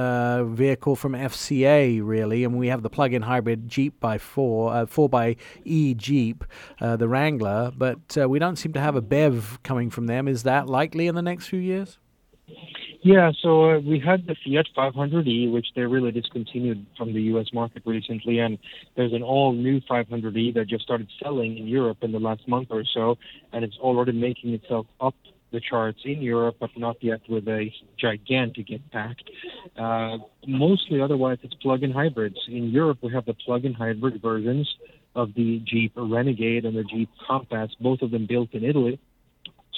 [0.47, 2.43] vehicle from FCA really.
[2.43, 6.45] And we have the plug-in hybrid Jeep by four four by E Jeep,
[6.81, 10.27] the Wrangler, but we don't seem to have a Bev coming from them.
[10.27, 11.99] Is that likely in the next few years?
[13.03, 17.47] Yeah, so uh, we had the Fiat 500e, which they really discontinued from the U.S.
[17.53, 18.59] market recently, and
[18.97, 22.83] there's an all-new 500e that just started selling in Europe in the last month or
[22.93, 23.17] so,
[23.53, 25.15] and it's already making itself up
[25.53, 29.23] the charts in Europe, but not yet with a gigantic impact.
[29.77, 32.37] Uh, mostly, otherwise, it's plug-in hybrids.
[32.49, 34.69] In Europe, we have the plug-in hybrid versions
[35.15, 38.99] of the Jeep Renegade and the Jeep Compass, both of them built in Italy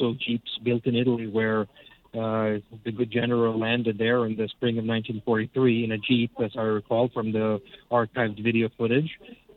[0.01, 1.63] also Jeeps built in Italy, where
[2.13, 6.51] uh, the good general landed there in the spring of 1943 in a Jeep, as
[6.57, 9.11] I recall from the archived video footage.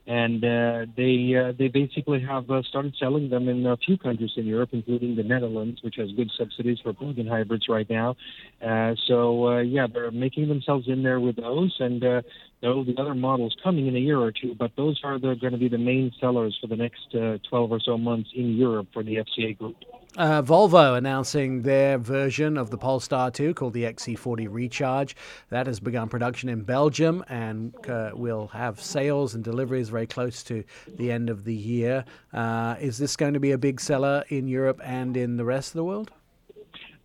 [0.05, 4.31] And uh, they uh, they basically have uh, started selling them in a few countries
[4.35, 8.17] in Europe, including the Netherlands, which has good subsidies for plug-in hybrids right now.
[8.61, 12.21] Uh, so uh, yeah, they're making themselves in there with those, and uh,
[12.69, 14.55] will be other models coming in a year or two.
[14.57, 17.71] But those are the, going to be the main sellers for the next uh, 12
[17.71, 19.75] or so months in Europe for the FCA group.
[20.15, 25.15] Uh, Volvo announcing their version of the Polestar 2 called the XC40 Recharge.
[25.49, 30.43] That has begun production in Belgium and uh, will have sales and deliveries very close
[30.43, 32.05] to the end of the year.
[32.31, 35.69] Uh, is this going to be a big seller in Europe and in the rest
[35.69, 36.11] of the world?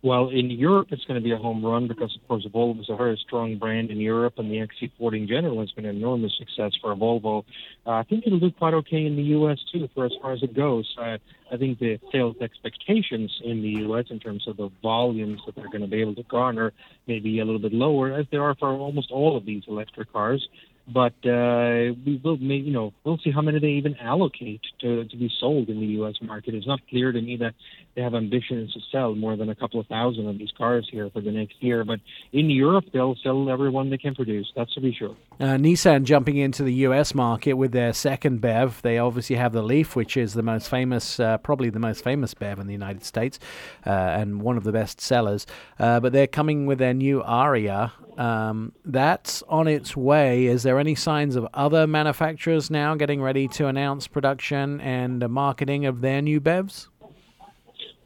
[0.01, 2.89] Well, in Europe, it's going to be a home run because, of course, Volvo is
[2.89, 6.31] a very strong brand in Europe, and the XC40 in general has been an enormous
[6.37, 7.43] success for Volvo.
[7.85, 9.57] Uh, I think it'll do quite okay in the U.S.
[9.73, 10.87] too, for as far as it goes.
[10.97, 11.17] Uh,
[11.51, 14.05] I think the sales expectations in the U.S.
[14.09, 16.71] in terms of the volumes that they're going to be able to garner
[17.05, 20.13] may be a little bit lower, as they are for almost all of these electric
[20.13, 20.47] cars
[20.93, 25.17] but uh, we will, you know, we'll see how many they even allocate to to
[25.17, 26.15] be sold in the U.S.
[26.21, 26.53] market.
[26.53, 27.53] It's not clear to me that
[27.95, 31.09] they have ambitions to sell more than a couple of thousand of these cars here
[31.09, 31.83] for the next year.
[31.83, 31.99] But
[32.31, 34.51] in Europe, they'll sell every one they can produce.
[34.55, 35.15] That's to be sure.
[35.39, 37.13] Uh, Nissan jumping into the U.S.
[37.13, 38.81] market with their second BEV.
[38.81, 42.33] They obviously have the Leaf, which is the most famous, uh, probably the most famous
[42.33, 43.39] BEV in the United States,
[43.85, 45.45] uh, and one of the best sellers.
[45.79, 47.91] Uh, but they're coming with their new Ariya.
[48.19, 50.47] Um, that's on its way.
[50.47, 55.85] Is there any signs of other manufacturers now getting ready to announce production and marketing
[55.85, 56.89] of their new BEVs?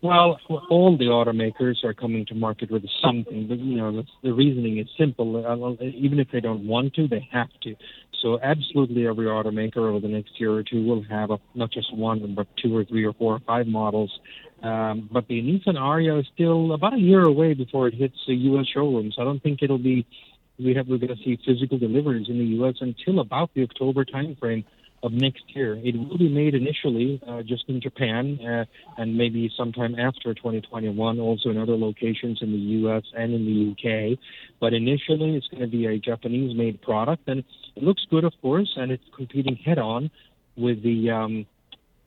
[0.04, 0.38] Well,
[0.70, 4.88] all the automakers are coming to market with something, but you know the reasoning is
[5.00, 5.38] simple.
[5.38, 7.74] Uh, even if they don't want to, they have to.
[8.22, 11.96] So absolutely every automaker over the next year or two will have a, not just
[11.96, 14.12] one, but two or three or four or five models.
[14.64, 18.34] Um, but the Nissan Ariya is still about a year away before it hits the
[18.34, 18.66] U.S.
[18.74, 19.18] showrooms.
[19.20, 20.08] I don't think it'll be.
[20.58, 22.76] We have we're going to see physical deliveries in the U.S.
[22.80, 24.64] until about the October timeframe
[25.04, 25.76] of next year.
[25.84, 28.66] It will be made initially uh, just in Japan uh,
[28.98, 33.04] and maybe sometime after 2021, also in other locations in the U.S.
[33.16, 33.72] and in the
[34.14, 34.18] UK.
[34.62, 37.44] But initially, it's going to be a Japanese-made product, and
[37.76, 40.10] it looks good, of course, and it's competing head-on
[40.56, 41.46] with the um,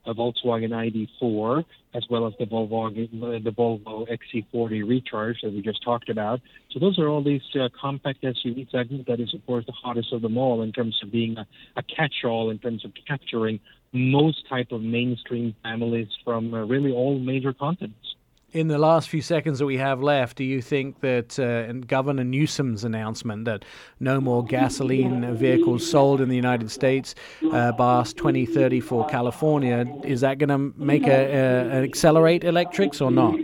[0.07, 1.65] a Volkswagen ID4,
[1.95, 2.95] as well as the Volvo,
[3.43, 6.41] the Volvo XC40 Recharge that we just talked about.
[6.71, 10.13] So those are all these uh, compact SUV segments that is, of course, the hottest
[10.13, 11.47] of them all in terms of being a,
[11.77, 13.61] a catch-all in terms of capturing
[13.93, 18.16] most type of mainstream families from uh, really all major continents
[18.57, 22.25] in the last few seconds that we have left, do you think that uh, Governor
[22.25, 23.67] Newsom's announcement that
[24.01, 27.15] no more gasoline vehicles sold in the United States
[27.53, 33.11] uh, past 2030 for California, is that going to make a, a, accelerate electrics or
[33.11, 33.39] not?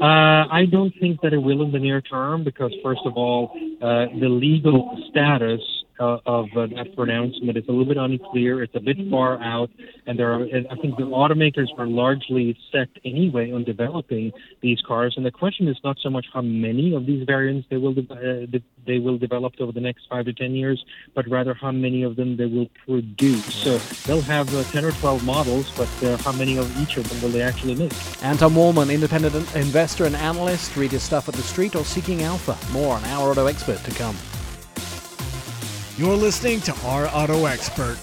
[0.00, 3.52] Uh, I don't think that it will in the near term because, first of all,
[3.82, 5.60] uh, the legal status
[5.98, 8.62] uh, of uh, that pronouncement is a little bit unclear.
[8.62, 9.70] It's a bit far out,
[10.06, 10.42] and there are.
[10.42, 15.14] I think the automakers are largely set anyway on developing these cars.
[15.16, 18.08] And the question is not so much how many of these variants they will de-
[18.10, 20.84] uh, they will develop over the next five to ten years,
[21.14, 23.54] but rather how many of them they will produce.
[23.54, 27.08] So they'll have uh, ten or twelve models, but uh, how many of each of
[27.08, 27.92] them will they actually make?
[28.22, 30.76] Anton Wahlman, independent investor and analyst.
[30.76, 32.56] Read his stuff at TheStreet or Seeking Alpha.
[32.72, 34.16] More on our auto expert to come.
[35.96, 37.96] You're listening to Our Auto Expert.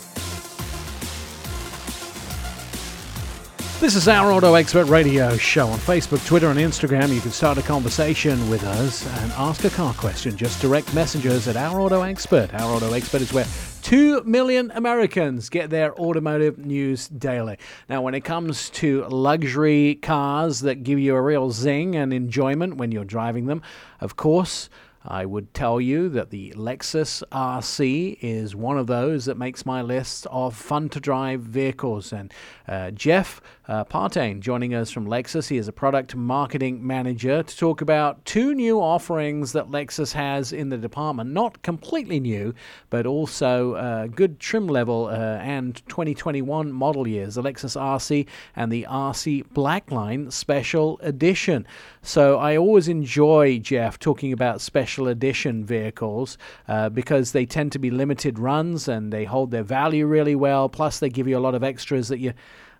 [3.81, 7.13] This is our Auto Expert Radio Show on Facebook, Twitter, and Instagram.
[7.13, 10.37] You can start a conversation with us and ask a car question.
[10.37, 12.53] Just direct messages at Our Auto Expert.
[12.53, 13.45] Our Auto Expert is where
[13.81, 17.57] 2 million Americans get their automotive news daily.
[17.89, 22.77] Now, when it comes to luxury cars that give you a real zing and enjoyment
[22.77, 23.61] when you're driving them,
[23.99, 24.69] of course,
[25.03, 29.81] I would tell you that the Lexus RC is one of those that makes my
[29.81, 32.13] list of fun to drive vehicles.
[32.13, 32.31] And
[32.67, 33.41] uh, Jeff
[33.71, 35.47] uh, Partain joining us from Lexus.
[35.47, 40.51] He is a product marketing manager to talk about two new offerings that Lexus has
[40.51, 41.29] in the department.
[41.29, 42.53] Not completely new,
[42.89, 48.27] but also uh, good trim level uh, and 2021 model years the Lexus RC
[48.57, 51.65] and the RC Blackline Special Edition.
[52.01, 56.37] So I always enjoy, Jeff, talking about special edition vehicles
[56.67, 60.67] uh, because they tend to be limited runs and they hold their value really well.
[60.67, 62.33] Plus, they give you a lot of extras that you.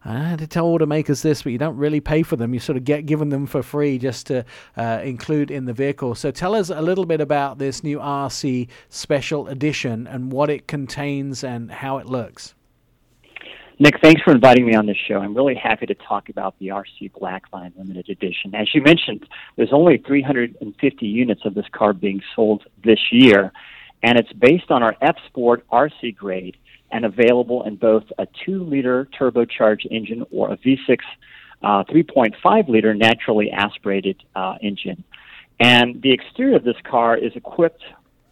[0.03, 2.53] I had to tell automakers this, but you don't really pay for them.
[2.53, 4.45] You sort of get given them for free just to
[4.75, 6.15] uh, include in the vehicle.
[6.15, 10.67] So tell us a little bit about this new RC Special Edition and what it
[10.67, 12.55] contains and how it looks.
[13.77, 15.15] Nick, thanks for inviting me on this show.
[15.15, 18.53] I'm really happy to talk about the RC Blackline Limited Edition.
[18.53, 23.51] As you mentioned, there's only 350 units of this car being sold this year,
[24.03, 26.57] and it's based on our F Sport RC grade
[26.91, 30.97] and available in both a 2 liter turbocharged engine or a V6
[31.63, 35.03] uh, 3.5 liter naturally aspirated uh, engine.
[35.59, 37.83] And the exterior of this car is equipped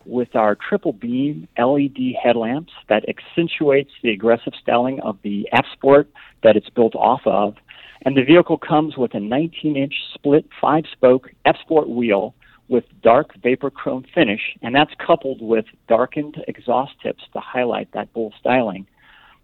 [0.06, 6.10] with our triple beam LED headlamps that accentuates the aggressive styling of the F Sport
[6.44, 7.56] that it's built off of.
[8.04, 12.34] And the vehicle comes with a 19 inch split five spoke F Sport wheel
[12.70, 18.14] with dark vapor chrome finish, and that's coupled with darkened exhaust tips to highlight that
[18.14, 18.88] bull styling.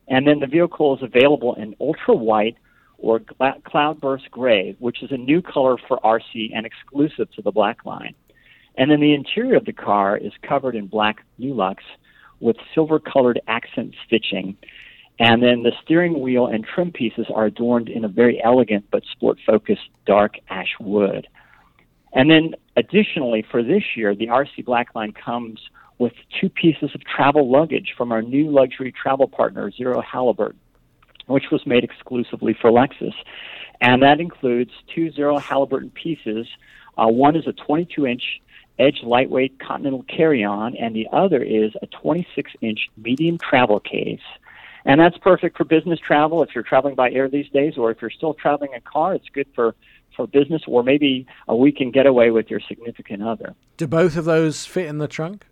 [0.08, 2.56] And then the vehicle is available in ultra white
[2.98, 3.20] or
[3.66, 8.14] cloudburst gray, which is a new color for RC and exclusive to the black line.
[8.78, 11.78] And then the interior of the car is covered in black NuLuxe
[12.40, 14.56] with silver colored accent stitching.
[15.20, 19.04] And then the steering wheel and trim pieces are adorned in a very elegant but
[19.12, 21.28] sport focused dark ash wood.
[22.16, 25.60] And then additionally, for this year, the RC Blackline comes
[26.00, 30.60] with two pieces of travel luggage from our new luxury travel partner, Zero Halliburton,
[31.28, 33.14] which was made exclusively for Lexus.
[33.82, 36.48] And that includes two Zero Halliburton pieces.
[36.98, 38.24] Uh, one is a 22 inch
[38.78, 44.20] Edge lightweight continental carry-on, and the other is a 26-inch medium travel case.
[44.84, 48.02] And that's perfect for business travel if you're traveling by air these days, or if
[48.02, 49.76] you're still traveling in car, it's good for
[50.16, 53.56] for business, or maybe a weekend getaway with your significant other.
[53.78, 55.46] Do both of those fit in the trunk?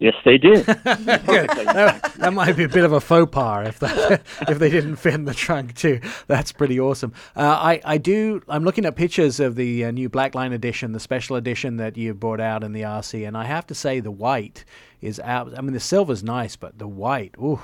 [0.00, 0.64] Yes, they did.
[0.66, 4.96] that, that might be a bit of a faux pas if that, if they didn't
[4.96, 6.00] fit in the trunk too.
[6.26, 7.12] That's pretty awesome.
[7.34, 8.42] Uh, I I do.
[8.48, 12.20] I'm looking at pictures of the uh, new Blackline edition, the special edition that you've
[12.20, 14.64] brought out in the RC, and I have to say the white
[15.00, 15.56] is out.
[15.56, 17.60] I mean, the silver's nice, but the white, ooh,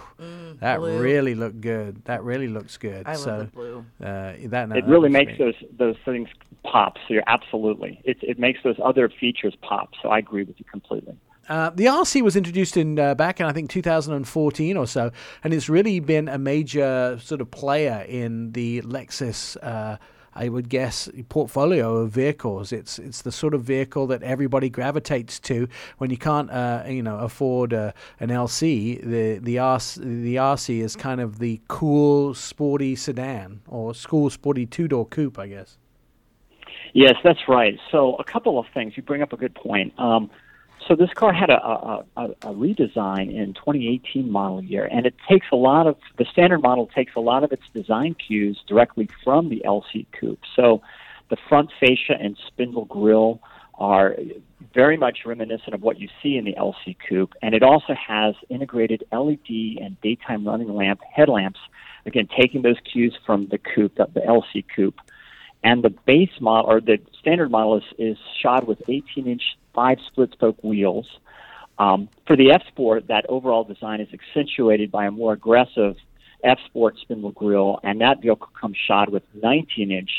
[0.60, 1.00] that blue.
[1.00, 2.04] really looked good.
[2.04, 3.06] That really looks good.
[3.06, 3.86] I love so, the blue.
[4.02, 5.54] Uh, that no, it that really makes great.
[5.60, 6.28] those those things
[6.64, 6.96] pop.
[7.06, 8.00] So you're absolutely.
[8.04, 9.90] It it makes those other features pop.
[10.02, 11.16] So I agree with you completely.
[11.48, 15.10] Uh, the RC was introduced in uh, back in I think 2014 or so,
[15.42, 19.56] and it's really been a major sort of player in the Lexus.
[19.62, 19.98] Uh,
[20.34, 22.72] I would guess portfolio of vehicles.
[22.72, 27.02] It's it's the sort of vehicle that everybody gravitates to when you can't uh, you
[27.02, 29.00] know afford uh, an LC.
[29.00, 34.66] The the RC, the RC is kind of the cool sporty sedan or cool sporty
[34.66, 35.78] two door coupe, I guess.
[36.92, 37.78] Yes, that's right.
[37.90, 38.96] So a couple of things.
[38.96, 39.92] You bring up a good point.
[39.98, 40.30] Um,
[40.86, 45.14] so this car had a, a, a, a redesign in 2018 model year, and it
[45.28, 49.08] takes a lot of the standard model takes a lot of its design cues directly
[49.22, 50.40] from the LC coupe.
[50.56, 50.82] So
[51.30, 53.40] the front fascia and spindle grille
[53.76, 54.16] are
[54.72, 58.34] very much reminiscent of what you see in the LC coupe, and it also has
[58.48, 61.60] integrated LED and daytime running lamp headlamps.
[62.06, 64.98] Again, taking those cues from the coupe, the, LC coupe
[65.62, 69.42] and the base model or the standard model is, is shod with 18 inch
[69.74, 71.06] five split spoke wheels.
[71.78, 75.96] Um, for the F Sport, that overall design is accentuated by a more aggressive
[76.44, 80.10] F Sport spindle grille, and that vehicle comes shod with 19 inch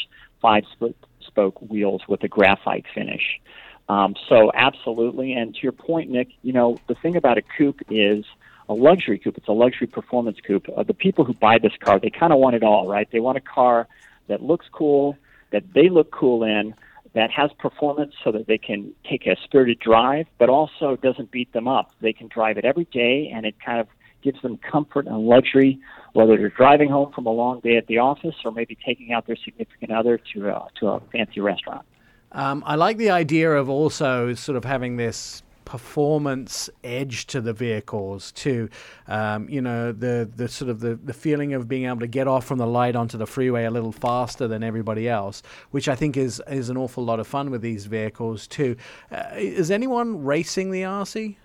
[0.41, 0.95] five split
[1.25, 3.39] spoke wheels with a graphite finish.
[3.87, 7.81] Um, so absolutely, and to your point, Nick, you know the thing about a coupe
[7.89, 8.25] is
[8.67, 9.37] a luxury coupe.
[9.37, 10.67] It's a luxury performance coupe.
[10.75, 13.07] Uh, the people who buy this car, they kind of want it all, right?
[13.11, 13.87] They want a car
[14.27, 15.17] that looks cool,
[15.51, 16.73] that they look cool in,
[17.15, 21.51] that has performance so that they can take a spirited drive, but also doesn't beat
[21.53, 21.91] them up.
[22.01, 23.87] They can drive it every day, and it kind of
[24.21, 25.79] gives them comfort and luxury,
[26.13, 29.27] whether they're driving home from a long day at the office or maybe taking out
[29.27, 31.85] their significant other to a, to a fancy restaurant.
[32.31, 37.53] Um, I like the idea of also sort of having this performance edge to the
[37.53, 38.69] vehicles too.
[39.07, 42.27] Um, you know, the the sort of the, the feeling of being able to get
[42.27, 45.95] off from the light onto the freeway a little faster than everybody else, which I
[45.95, 48.75] think is is an awful lot of fun with these vehicles too.
[49.11, 51.35] Uh, is anyone racing the RC?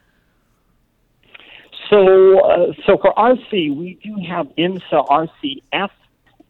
[1.90, 5.28] So, uh, so for RC, we do have IMSA
[5.72, 5.90] RCF,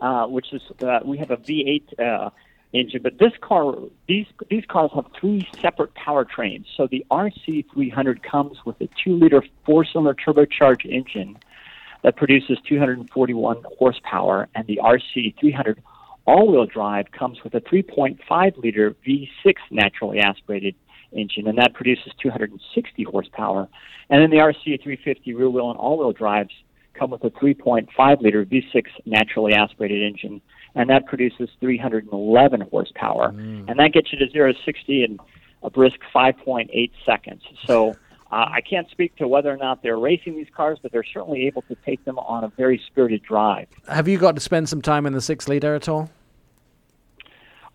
[0.00, 2.30] uh, which is uh, we have a V8 uh,
[2.72, 3.74] engine, but this car,
[4.08, 6.64] these these cars have three separate powertrains.
[6.76, 11.38] So the RC300 comes with a two-liter four-cylinder turbocharged engine
[12.02, 15.78] that produces 241 horsepower, and the RC300
[16.26, 20.74] all-wheel drive comes with a 3.5-liter V6 naturally aspirated
[21.12, 23.68] engine, and that produces 260 horsepower.
[24.08, 26.52] And then the RC350 rear-wheel and all-wheel drives
[26.94, 30.40] come with a 3.5-liter V6 naturally aspirated engine,
[30.74, 35.18] and that produces 311 horsepower, and that gets you to 0 to 60 in
[35.62, 37.42] a brisk 5.8 seconds.
[37.66, 37.96] So.
[38.32, 41.48] Uh, I can't speak to whether or not they're racing these cars, but they're certainly
[41.48, 43.66] able to take them on a very spirited drive.
[43.88, 46.08] Have you got to spend some time in the six liter at all?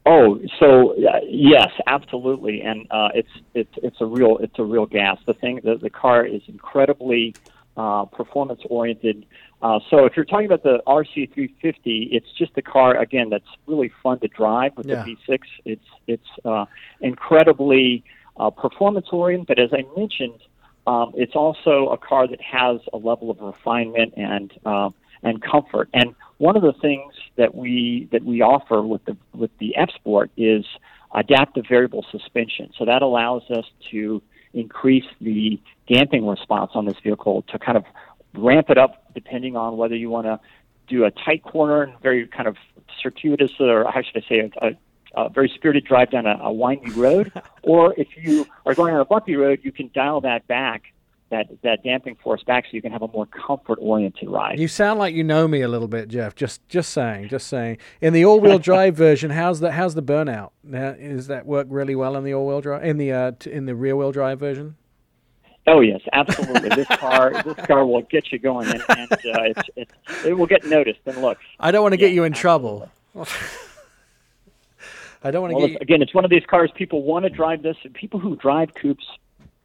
[0.05, 4.85] Oh, so uh, yes, absolutely, and uh, it's it's it's a real it's a real
[4.85, 5.17] gas.
[5.25, 7.33] The thing the the car is incredibly
[7.77, 9.25] uh, performance oriented.
[9.61, 13.91] Uh, so if you're talking about the RC350, it's just a car again that's really
[14.03, 15.03] fun to drive with Yeah.
[15.03, 15.39] the V6.
[15.65, 16.65] It's it's uh,
[17.01, 18.03] incredibly
[18.37, 20.39] uh, performance oriented, but as I mentioned,
[20.87, 24.89] um, it's also a car that has a level of refinement and uh,
[25.23, 25.89] and comfort.
[25.93, 29.89] And one of the things that we that we offer with the with the F
[29.95, 30.65] Sport is
[31.13, 32.71] adaptive variable suspension.
[32.77, 34.21] So that allows us to
[34.55, 37.83] increase the damping response on this vehicle to kind of
[38.33, 40.39] ramp it up depending on whether you want to
[40.87, 42.55] do a tight corner and very kind of
[43.01, 46.51] circuitous or how should I say a, a, a very spirited drive down a, a
[46.51, 47.31] windy road,
[47.63, 50.83] or if you are going on a bumpy road, you can dial that back,
[51.31, 54.59] that that damping force back, so you can have a more comfort-oriented ride.
[54.59, 56.35] You sound like you know me a little bit, Jeff.
[56.35, 57.77] Just just saying, just saying.
[58.01, 60.51] In the all-wheel drive version, how's the how's the burnout?
[60.63, 63.65] Now, Does that work really well in the all-wheel drive in the uh, t- in
[63.65, 64.75] the rear-wheel drive version?
[65.67, 66.69] Oh yes, absolutely.
[66.69, 69.93] this car, this car will get you going, and, and uh, it's, it's,
[70.25, 71.39] it will get noticed and look.
[71.59, 72.87] I don't want to get you in trouble.
[75.23, 77.23] I don't want to Well, get it's- again, it's one of these cars people want
[77.23, 77.77] to drive this.
[77.83, 79.05] and People who drive coupes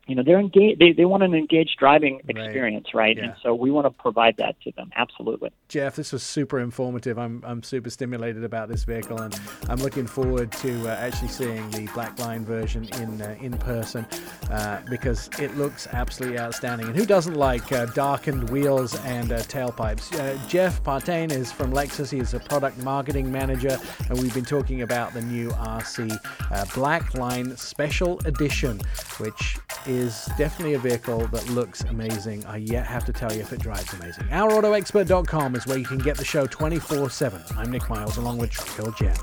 [0.06, 3.24] you know they're engaged they, they want an engaged driving experience right, Yeah.
[3.24, 7.16] and so we want to provide that to them absolutely Jeff, this was super informative.
[7.16, 11.70] I'm, I'm super stimulated about this vehicle, and I'm looking forward to uh, actually seeing
[11.70, 14.05] the Black Line version in uh, in person
[14.51, 16.89] uh, because it looks absolutely outstanding.
[16.89, 20.12] And who doesn't like uh, darkened wheels and uh, tailpipes?
[20.18, 22.10] Uh, Jeff Partain is from Lexus.
[22.10, 23.78] He's a product marketing manager,
[24.09, 26.18] and we've been talking about the new RC
[26.51, 28.81] uh, Black Line Special Edition,
[29.18, 29.56] which
[29.90, 32.44] is definitely a vehicle that looks amazing.
[32.46, 34.24] I yet have to tell you if it drives amazing.
[34.26, 37.42] OurAutoExpert.com is where you can get the show 24 7.
[37.56, 39.16] I'm Nick Miles along with Trico Jen.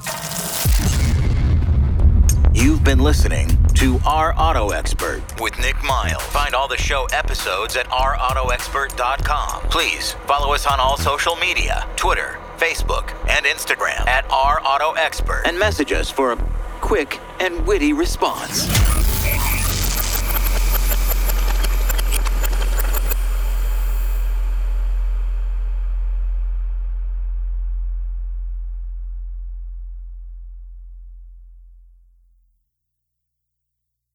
[2.53, 6.23] You've been listening to Our Auto Expert with Nick Miles.
[6.23, 9.61] Find all the show episodes at ourautoexpert.com.
[9.69, 15.43] Please follow us on all social media Twitter, Facebook, and Instagram at Our Auto Expert
[15.45, 16.37] and message us for a
[16.81, 19.16] quick and witty response.